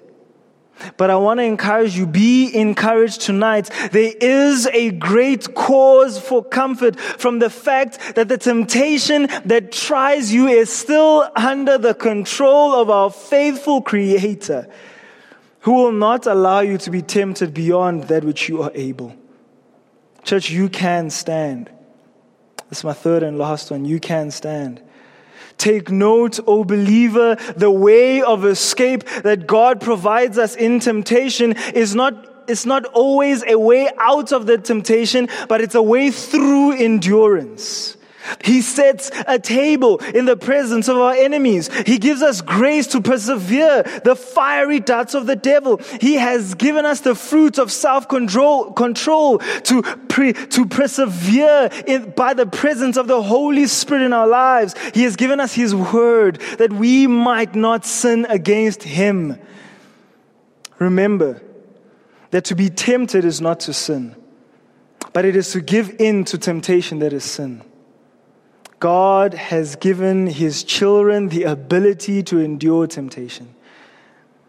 But 0.97 1.09
I 1.09 1.15
want 1.15 1.39
to 1.39 1.43
encourage 1.43 1.95
you, 1.95 2.05
be 2.05 2.53
encouraged 2.53 3.21
tonight. 3.21 3.69
There 3.91 4.13
is 4.19 4.67
a 4.67 4.91
great 4.91 5.53
cause 5.53 6.19
for 6.19 6.43
comfort 6.43 6.99
from 6.99 7.39
the 7.39 7.49
fact 7.49 8.15
that 8.15 8.27
the 8.27 8.37
temptation 8.37 9.27
that 9.45 9.71
tries 9.71 10.33
you 10.33 10.47
is 10.47 10.71
still 10.71 11.29
under 11.35 11.77
the 11.77 11.93
control 11.93 12.73
of 12.73 12.89
our 12.89 13.11
faithful 13.11 13.81
Creator, 13.81 14.67
who 15.61 15.73
will 15.73 15.91
not 15.91 16.25
allow 16.25 16.61
you 16.61 16.77
to 16.79 16.91
be 16.91 17.01
tempted 17.01 17.53
beyond 17.53 18.05
that 18.05 18.23
which 18.23 18.49
you 18.49 18.63
are 18.63 18.71
able. 18.73 19.15
Church, 20.23 20.49
you 20.49 20.69
can 20.69 21.09
stand. 21.09 21.69
This 22.73 22.79
is 22.79 22.85
my 22.85 22.93
third 22.93 23.21
and 23.21 23.37
last 23.37 23.69
one. 23.69 23.85
You 23.85 23.99
can 23.99 24.31
stand. 24.31 24.81
Take 25.59 25.91
note, 25.91 26.39
O 26.47 26.63
believer, 26.63 27.35
the 27.55 27.69
way 27.69 28.23
of 28.23 28.45
escape 28.45 29.03
that 29.21 29.45
God 29.45 29.79
provides 29.79 30.39
us 30.39 30.55
in 30.55 30.79
temptation 30.79 31.55
is 31.75 31.93
not, 31.93 32.45
it's 32.47 32.65
not 32.65 32.85
always 32.85 33.43
a 33.45 33.59
way 33.59 33.91
out 33.99 34.33
of 34.33 34.47
the 34.47 34.57
temptation, 34.57 35.29
but 35.47 35.61
it's 35.61 35.75
a 35.75 35.83
way 35.83 36.09
through 36.09 36.71
endurance. 36.71 37.95
He 38.43 38.61
sets 38.61 39.11
a 39.27 39.39
table 39.39 39.97
in 39.97 40.25
the 40.25 40.37
presence 40.37 40.87
of 40.87 40.97
our 40.97 41.13
enemies. 41.13 41.69
He 41.85 41.97
gives 41.97 42.21
us 42.21 42.41
grace 42.41 42.87
to 42.87 43.01
persevere 43.01 43.83
the 44.03 44.15
fiery 44.15 44.79
darts 44.79 45.13
of 45.13 45.25
the 45.25 45.35
devil. 45.35 45.77
He 45.99 46.15
has 46.15 46.55
given 46.55 46.85
us 46.85 47.01
the 47.01 47.15
fruit 47.15 47.57
of 47.57 47.71
self-control 47.71 48.73
control 48.73 49.39
to, 49.39 49.81
pre, 50.09 50.33
to 50.33 50.65
persevere 50.65 51.69
in, 51.85 52.11
by 52.11 52.33
the 52.33 52.45
presence 52.45 52.97
of 52.97 53.07
the 53.07 53.21
Holy 53.21 53.67
Spirit 53.67 54.05
in 54.05 54.13
our 54.13 54.27
lives. 54.27 54.75
He 54.93 55.03
has 55.03 55.15
given 55.15 55.39
us 55.39 55.53
His 55.53 55.75
word 55.75 56.39
that 56.57 56.71
we 56.71 57.07
might 57.07 57.55
not 57.55 57.85
sin 57.85 58.25
against 58.29 58.83
Him. 58.83 59.39
Remember 60.79 61.41
that 62.31 62.45
to 62.45 62.55
be 62.55 62.69
tempted 62.69 63.25
is 63.25 63.39
not 63.41 63.59
to 63.61 63.73
sin, 63.73 64.15
but 65.13 65.25
it 65.25 65.35
is 65.35 65.51
to 65.51 65.61
give 65.61 65.95
in 65.99 66.25
to 66.25 66.37
temptation 66.37 66.99
that 66.99 67.13
is 67.13 67.23
sin. 67.23 67.63
God 68.83 69.33
has 69.33 69.77
given 69.77 70.27
his 70.27 70.61
children 70.61 71.29
the 71.29 71.43
ability 71.43 72.21
to 72.23 72.39
endure 72.39 72.85
temptation. 72.85 73.55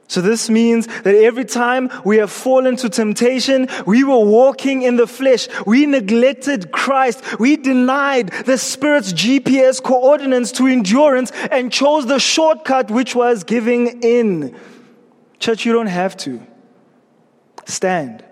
So 0.08 0.20
this 0.20 0.50
means 0.50 0.88
that 1.04 1.14
every 1.14 1.44
time 1.44 1.88
we 2.04 2.16
have 2.16 2.32
fallen 2.32 2.74
to 2.78 2.88
temptation, 2.88 3.68
we 3.86 4.02
were 4.02 4.24
walking 4.24 4.82
in 4.82 4.96
the 4.96 5.06
flesh. 5.06 5.46
We 5.64 5.86
neglected 5.86 6.72
Christ. 6.72 7.38
We 7.38 7.56
denied 7.56 8.30
the 8.44 8.58
Spirit's 8.58 9.12
GPS 9.12 9.80
coordinates 9.80 10.50
to 10.58 10.66
endurance 10.66 11.30
and 11.52 11.70
chose 11.70 12.06
the 12.06 12.18
shortcut, 12.18 12.90
which 12.90 13.14
was 13.14 13.44
giving 13.44 14.02
in. 14.02 14.56
Church, 15.38 15.64
you 15.64 15.72
don't 15.72 15.86
have 15.86 16.16
to. 16.16 16.44
Stand. 17.66 18.24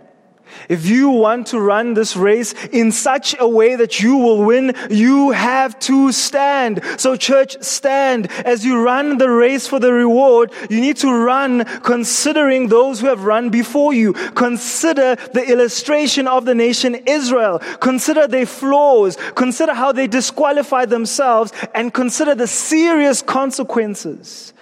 If 0.69 0.87
you 0.87 1.11
want 1.11 1.49
to 1.49 1.61
run 1.61 1.95
this 1.95 2.17
race 2.17 2.55
in 2.73 2.93
such 2.93 3.35
a 3.39 3.49
way 3.49 3.77
that 3.77 4.01
you 4.01 4.17
will 4.17 4.45
win, 4.45 4.75
you 4.91 5.31
have 5.31 5.79
to 5.81 6.13
stand. 6.13 6.81
So 6.99 7.17
church, 7.17 7.63
stand. 7.63 8.31
As 8.45 8.65
you 8.65 8.83
run 8.83 9.19
the 9.19 9.31
race 9.31 9.67
for 9.67 9.79
the 9.79 9.93
reward, 9.93 10.53
you 10.71 10.81
need 10.81 10.97
to 10.99 11.13
run 11.13 11.65
considering 11.83 12.69
those 12.69 13.01
who 13.01 13.07
have 13.07 13.25
run 13.25 13.51
before 13.51 13.93
you. 13.93 14.13
Consider 14.13 15.17
the 15.33 15.45
illustration 15.49 16.27
of 16.27 16.45
the 16.45 16.55
nation 16.55 16.95
Israel. 17.07 17.59
Consider 17.81 18.27
their 18.27 18.47
flaws. 18.47 19.17
Consider 19.35 19.75
how 19.75 19.93
they 19.93 20.07
disqualify 20.07 20.85
themselves 20.85 21.53
and 21.75 21.93
consider 21.93 22.35
the 22.35 22.47
serious 22.47 23.23
consequences. 23.23 24.53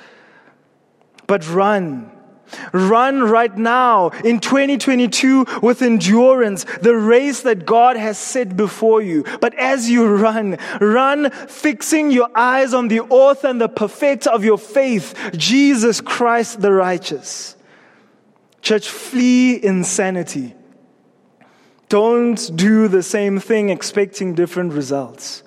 But 1.26 1.48
run 1.48 2.10
Run 2.72 3.22
right 3.22 3.56
now 3.56 4.08
in 4.24 4.40
2022 4.40 5.46
with 5.62 5.82
endurance, 5.82 6.64
the 6.82 6.96
race 6.96 7.42
that 7.42 7.66
God 7.66 7.96
has 7.96 8.18
set 8.18 8.56
before 8.56 9.02
you. 9.02 9.24
But 9.40 9.54
as 9.54 9.90
you 9.90 10.06
run, 10.06 10.58
run 10.80 11.30
fixing 11.30 12.10
your 12.10 12.28
eyes 12.34 12.74
on 12.74 12.88
the 12.88 13.00
author 13.00 13.48
and 13.48 13.60
the 13.60 13.68
perfecter 13.68 14.30
of 14.30 14.44
your 14.44 14.58
faith, 14.58 15.14
Jesus 15.36 16.00
Christ 16.00 16.60
the 16.60 16.72
righteous. 16.72 17.56
Church, 18.62 18.88
flee 18.88 19.62
insanity. 19.62 20.54
Don't 21.88 22.56
do 22.56 22.88
the 22.88 23.02
same 23.02 23.40
thing 23.40 23.70
expecting 23.70 24.34
different 24.34 24.72
results. 24.74 25.42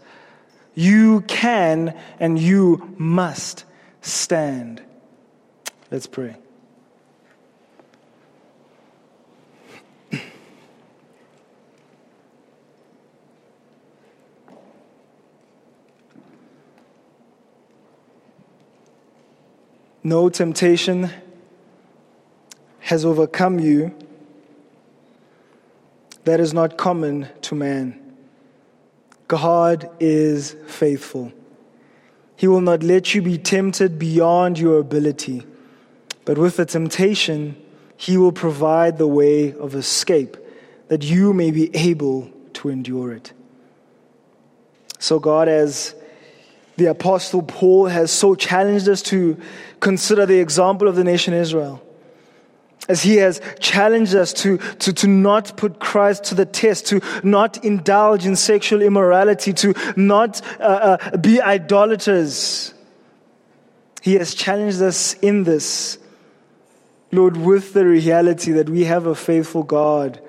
You 0.76 1.22
can 1.22 1.97
and 2.20 2.38
you 2.38 2.95
must 2.97 3.66
stand. 4.01 4.82
Let's 5.89 6.08
pray. 6.08 6.36
No 20.04 20.28
temptation 20.28 21.10
has 22.80 23.06
overcome 23.06 23.60
you 23.60 23.95
that 26.26 26.41
is 26.41 26.54
not 26.54 26.78
common 26.78 27.30
to 27.41 27.56
man. 27.56 27.99
God 29.30 29.89
is 30.01 30.56
faithful. 30.68 31.32
He 32.36 32.47
will 32.47 32.62
not 32.62 32.84
let 32.84 33.16
you 33.16 33.22
be 33.22 33.38
tempted 33.38 33.97
beyond 33.97 34.60
your 34.60 34.80
ability, 34.80 35.45
but 36.26 36.38
with 36.38 36.58
the 36.58 36.66
temptation, 36.66 37.56
He 37.95 38.18
will 38.18 38.34
provide 38.34 38.97
the 38.97 39.08
way 39.08 39.54
of 39.54 39.74
escape 39.76 40.36
that 40.89 41.04
you 41.04 41.34
may 41.34 41.51
be 41.51 41.74
able 41.76 42.30
to 42.54 42.70
endure 42.70 43.14
it. 43.14 43.32
So, 44.99 45.20
God, 45.20 45.47
as 45.47 45.95
the 46.76 46.86
Apostle 46.86 47.43
Paul 47.43 47.86
has 47.86 48.11
so 48.11 48.36
challenged 48.36 48.88
us 48.89 49.01
to 49.03 49.38
consider 49.80 50.26
the 50.26 50.39
example 50.39 50.88
of 50.88 50.95
the 50.95 51.03
nation 51.03 51.34
Israel. 51.34 51.82
As 52.89 53.01
he 53.01 53.17
has 53.17 53.41
challenged 53.59 54.13
us 54.13 54.34
to, 54.34 54.57
to, 54.57 54.91
to 54.91 55.07
not 55.07 55.55
put 55.55 55.80
Christ 55.80 56.26
to 56.26 56.36
the 56.36 56.45
test, 56.45 56.88
to 56.88 56.99
not 57.24 57.63
indulge 57.63 58.26
in 58.26 58.36
sexual 58.36 58.82
immorality, 58.82 59.53
to 59.53 59.74
not 59.95 60.41
uh, 60.59 60.97
uh, 61.13 61.17
be 61.17 61.39
idolaters. 61.39 62.74
He 64.01 64.15
has 64.15 64.36
challenged 64.36 64.82
us 64.82 65.13
in 65.15 65.45
this, 65.45 65.97
Lord, 67.13 67.38
with 67.38 67.71
the 67.74 67.86
reality 67.86 68.51
that 68.53 68.67
we 68.67 68.84
have 68.84 69.05
a 69.05 69.15
faithful 69.15 69.63
God 69.63 70.19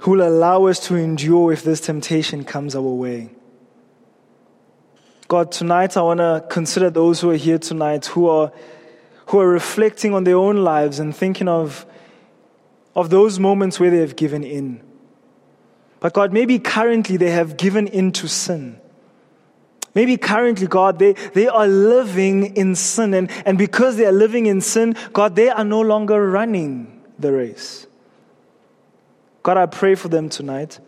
who 0.00 0.12
will 0.12 0.28
allow 0.28 0.66
us 0.66 0.78
to 0.86 0.94
endure 0.94 1.52
if 1.52 1.64
this 1.64 1.80
temptation 1.80 2.44
comes 2.44 2.76
our 2.76 2.82
way. 2.82 3.30
God, 5.28 5.50
tonight 5.50 5.96
I 5.96 6.02
want 6.02 6.18
to 6.18 6.44
consider 6.48 6.88
those 6.88 7.20
who 7.20 7.30
are 7.30 7.36
here 7.36 7.58
tonight 7.58 8.06
who 8.06 8.28
are, 8.28 8.52
who 9.26 9.40
are 9.40 9.48
reflecting 9.48 10.14
on 10.14 10.22
their 10.22 10.36
own 10.36 10.58
lives 10.58 11.00
and 11.00 11.14
thinking 11.14 11.48
of, 11.48 11.84
of 12.94 13.10
those 13.10 13.40
moments 13.40 13.80
where 13.80 13.90
they 13.90 13.98
have 13.98 14.14
given 14.14 14.44
in. 14.44 14.80
But 15.98 16.12
God, 16.12 16.32
maybe 16.32 16.60
currently 16.60 17.16
they 17.16 17.30
have 17.30 17.56
given 17.56 17.88
in 17.88 18.12
to 18.12 18.28
sin. 18.28 18.80
Maybe 19.96 20.16
currently, 20.16 20.68
God, 20.68 21.00
they, 21.00 21.14
they 21.14 21.48
are 21.48 21.66
living 21.66 22.54
in 22.54 22.76
sin. 22.76 23.12
And, 23.12 23.28
and 23.44 23.58
because 23.58 23.96
they 23.96 24.06
are 24.06 24.12
living 24.12 24.46
in 24.46 24.60
sin, 24.60 24.94
God, 25.12 25.34
they 25.34 25.48
are 25.48 25.64
no 25.64 25.80
longer 25.80 26.30
running 26.30 27.02
the 27.18 27.32
race. 27.32 27.86
God, 29.42 29.56
I 29.56 29.66
pray 29.66 29.96
for 29.96 30.08
them 30.08 30.28
tonight 30.28 30.78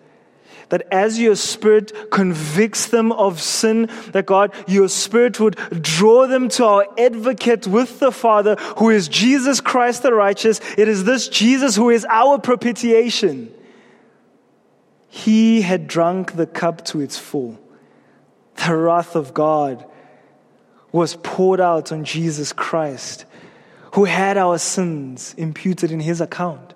that 0.69 0.87
as 0.91 1.19
your 1.19 1.37
spirit 1.37 2.11
convicts 2.11 2.87
them 2.87 3.13
of 3.13 3.41
sin, 3.41 3.89
that 4.13 4.27
God, 4.27 4.53
your 4.67 4.89
spirit 4.89 5.41
would 5.41 5.57
draw 5.83 6.27
them 6.27 6.49
to 6.51 6.65
our 6.65 6.87
advocate 6.99 7.67
with 7.67 8.01
the 8.01 8.13
Father, 8.13 8.57
who 8.77 8.91
is 8.91 9.09
Jesus 9.09 9.61
Christ 9.61 10.03
the 10.03 10.13
righteous. 10.13 10.61
It 10.77 10.89
is 10.89 11.05
this 11.05 11.29
Jesus 11.29 11.77
who 11.77 11.91
is 11.91 12.07
our 12.09 12.39
propitiation. 12.39 13.53
He 15.09 15.63
had 15.63 15.89
drunk 15.89 16.33
the 16.33 16.47
cup 16.47 16.85
to 16.87 17.01
its 17.01 17.19
full. 17.19 17.59
The 18.67 18.77
wrath 18.77 19.17
of 19.17 19.33
God 19.33 19.87
was 20.93 21.17
poured 21.17 21.61
out 21.61 21.93
on 21.93 22.05
Jesus 22.05 22.53
Christ, 22.53 23.25
who 23.95 24.05
had 24.05 24.37
our 24.37 24.59
sins 24.59 25.35
imputed 25.39 25.91
in 25.91 26.01
his 26.01 26.21
account 26.21 26.75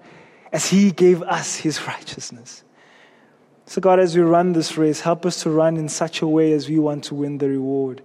as 0.52 0.68
he 0.68 0.90
gave 0.90 1.22
us 1.22 1.56
his 1.56 1.86
righteousness. 1.86 2.62
So, 3.66 3.80
God, 3.80 4.00
as 4.00 4.16
we 4.16 4.22
run 4.22 4.52
this 4.52 4.76
race, 4.76 5.00
help 5.00 5.24
us 5.24 5.42
to 5.42 5.50
run 5.50 5.76
in 5.76 5.88
such 5.88 6.20
a 6.20 6.26
way 6.26 6.52
as 6.52 6.68
we 6.68 6.78
want 6.78 7.04
to 7.04 7.14
win 7.14 7.38
the 7.38 7.48
reward. 7.48 8.02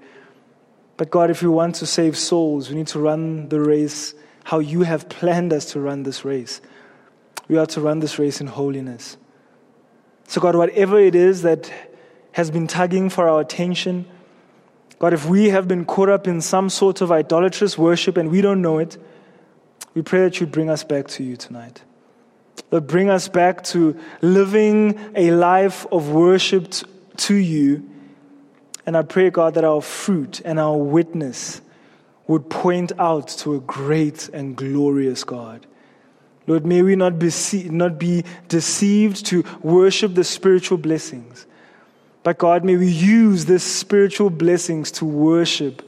But, 0.97 1.09
God, 1.09 1.29
if 1.29 1.41
we 1.41 1.47
want 1.47 1.75
to 1.75 1.85
save 1.85 2.17
souls, 2.17 2.69
we 2.69 2.75
need 2.75 2.87
to 2.87 2.99
run 2.99 3.49
the 3.49 3.59
race 3.59 4.13
how 4.43 4.59
you 4.59 4.83
have 4.83 5.09
planned 5.09 5.51
us 5.51 5.71
to 5.73 5.79
run 5.79 6.03
this 6.03 6.23
race. 6.23 6.61
We 7.47 7.57
are 7.57 7.65
to 7.67 7.81
run 7.81 7.99
this 7.99 8.17
race 8.17 8.39
in 8.39 8.47
holiness. 8.47 9.17
So, 10.27 10.39
God, 10.39 10.55
whatever 10.55 10.99
it 10.99 11.15
is 11.15 11.41
that 11.41 11.71
has 12.31 12.51
been 12.51 12.67
tugging 12.67 13.09
for 13.09 13.27
our 13.27 13.41
attention, 13.41 14.05
God, 14.99 15.13
if 15.13 15.25
we 15.25 15.49
have 15.49 15.67
been 15.67 15.85
caught 15.85 16.09
up 16.09 16.27
in 16.27 16.41
some 16.41 16.69
sort 16.69 17.01
of 17.01 17.11
idolatrous 17.11 17.77
worship 17.77 18.17
and 18.17 18.31
we 18.31 18.41
don't 18.41 18.61
know 18.61 18.79
it, 18.79 18.97
we 19.93 20.01
pray 20.01 20.21
that 20.21 20.39
you 20.39 20.47
bring 20.47 20.69
us 20.69 20.83
back 20.83 21.07
to 21.09 21.23
you 21.23 21.35
tonight. 21.35 21.81
Lord, 22.71 22.87
bring 22.87 23.09
us 23.09 23.27
back 23.27 23.63
to 23.65 23.97
living 24.21 24.99
a 25.15 25.31
life 25.31 25.85
of 25.91 26.09
worship 26.09 26.73
to 27.17 27.35
you. 27.35 27.89
And 28.85 28.95
I 28.95 29.01
pray, 29.01 29.29
God, 29.29 29.55
that 29.55 29.63
our 29.63 29.81
fruit 29.81 30.41
and 30.43 30.59
our 30.59 30.77
witness 30.77 31.61
would 32.27 32.49
point 32.49 32.91
out 32.99 33.29
to 33.29 33.55
a 33.55 33.59
great 33.59 34.29
and 34.29 34.55
glorious 34.55 35.23
God. 35.23 35.65
Lord, 36.45 36.65
may 36.65 36.81
we 36.81 36.95
not 36.95 37.19
be, 37.19 37.31
not 37.69 37.99
be 37.99 38.23
deceived 38.47 39.25
to 39.27 39.43
worship 39.61 40.15
the 40.15 40.23
spiritual 40.23 40.77
blessings. 40.77 41.45
But 42.23 42.37
God, 42.37 42.63
may 42.63 42.75
we 42.75 42.89
use 42.89 43.45
these 43.45 43.63
spiritual 43.63 44.29
blessings 44.29 44.91
to 44.91 45.05
worship 45.05 45.81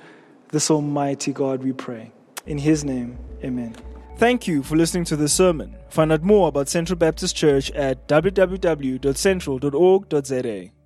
this 0.51 0.71
Almighty 0.71 1.31
God, 1.31 1.63
we 1.63 1.73
pray. 1.73 2.11
In 2.45 2.57
His 2.57 2.83
name, 2.83 3.17
amen. 3.43 3.75
Thank 4.19 4.47
you 4.49 4.63
for 4.63 4.75
listening 4.75 5.05
to 5.05 5.15
this 5.15 5.31
sermon. 5.31 5.77
Find 5.87 6.11
out 6.11 6.23
more 6.23 6.49
about 6.49 6.67
Central 6.67 6.97
Baptist 6.97 7.37
Church 7.37 7.71
at 7.71 8.05
www.central.org.za. 8.09 10.78